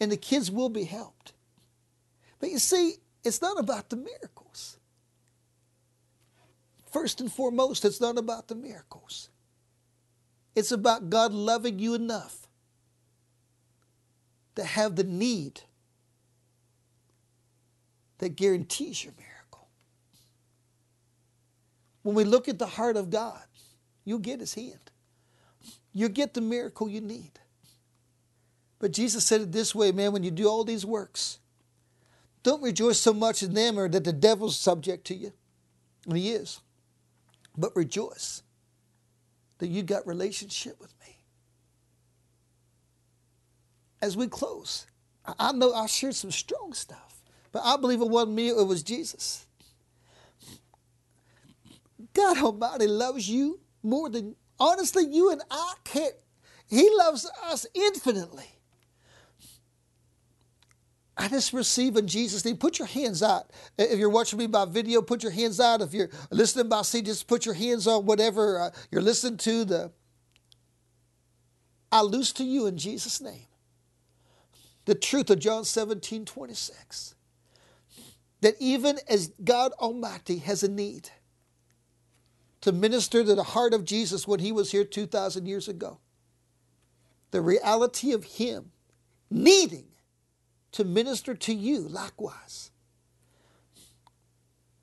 [0.00, 1.32] and the kids will be helped.
[2.40, 4.78] But you see, it's not about the miracles.
[6.90, 9.30] First and foremost, it's not about the miracles.
[10.54, 12.46] It's about God loving you enough
[14.54, 15.62] to have the need
[18.18, 19.33] that guarantees your miracle.
[22.04, 23.42] When we look at the heart of God,
[24.04, 24.90] you'll get his hand.
[25.92, 27.32] You'll get the miracle you need.
[28.78, 31.38] But Jesus said it this way, man, when you do all these works,
[32.42, 35.32] don't rejoice so much in them or that the devil's subject to you.
[36.06, 36.60] And he is.
[37.56, 38.42] But rejoice
[39.56, 41.16] that you got relationship with me.
[44.02, 44.84] As we close,
[45.38, 48.82] I know I shared some strong stuff, but I believe it wasn't me, it was
[48.82, 49.46] Jesus.
[52.14, 56.14] God Almighty loves you more than, honestly, you and I can't.
[56.68, 58.46] He loves us infinitely.
[61.16, 62.56] I just receive in Jesus' name.
[62.56, 63.52] Put your hands out.
[63.78, 65.80] If you're watching me by video, put your hands out.
[65.80, 69.64] If you're listening by CD, just put your hands on whatever uh, you're listening to.
[69.64, 69.92] The
[71.92, 73.46] I loose to you in Jesus' name
[74.84, 77.14] the truth of John 17, 26.
[78.40, 81.10] That even as God Almighty has a need
[82.64, 85.98] to minister to the heart of Jesus when he was here 2,000 years ago,
[87.30, 88.72] the reality of him
[89.30, 89.88] needing
[90.72, 92.70] to minister to you likewise.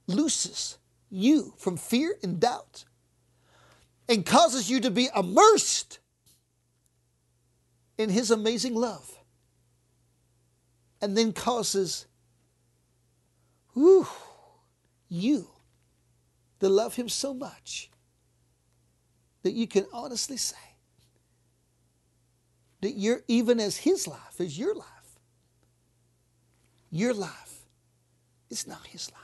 [0.06, 0.78] Looses
[1.10, 2.86] you from fear and doubt
[4.08, 5.98] and causes you to be immersed
[7.98, 9.12] in His amazing love.
[11.02, 12.06] And then causes
[13.74, 14.08] whew,
[15.10, 15.48] you
[16.62, 17.92] to love Him so much
[19.44, 20.56] that you can honestly say
[22.80, 24.88] that you're even as His life is your life.
[26.92, 27.66] Your life
[28.50, 29.22] is not his life.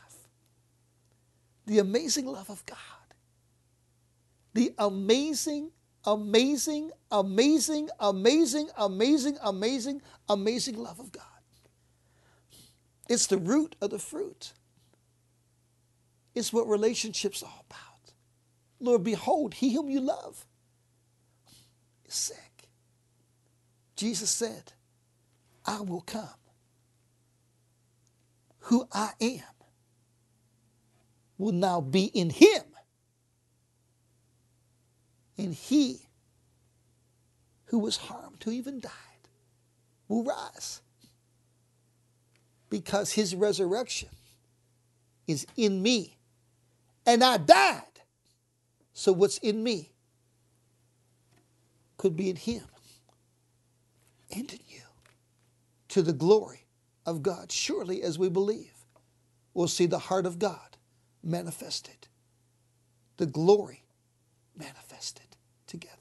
[1.65, 2.77] The amazing love of God.
[4.53, 5.71] The amazing,
[6.05, 11.23] amazing, amazing, amazing, amazing, amazing, amazing love of God.
[13.09, 14.53] It's the root of the fruit.
[16.37, 18.13] It's what relationships are about.
[18.79, 20.45] Lord, behold, he whom you love
[22.05, 22.69] is sick.
[23.95, 24.73] Jesus said,
[25.65, 26.29] I will come
[28.59, 29.43] who I am
[31.37, 32.63] will now be in him.
[35.37, 36.01] And he
[37.65, 38.91] who was harmed, who even died,
[40.07, 40.81] will rise.
[42.69, 44.09] because his resurrection
[45.27, 46.16] is in me.
[47.07, 47.83] And I died.
[48.93, 49.93] So what's in me
[51.97, 52.63] could be in him
[54.35, 54.81] and in you
[55.89, 56.65] to the glory
[57.05, 57.51] of God.
[57.51, 58.73] Surely, as we believe,
[59.53, 60.77] we'll see the heart of God
[61.23, 62.07] manifested,
[63.17, 63.85] the glory
[64.57, 65.96] manifested together.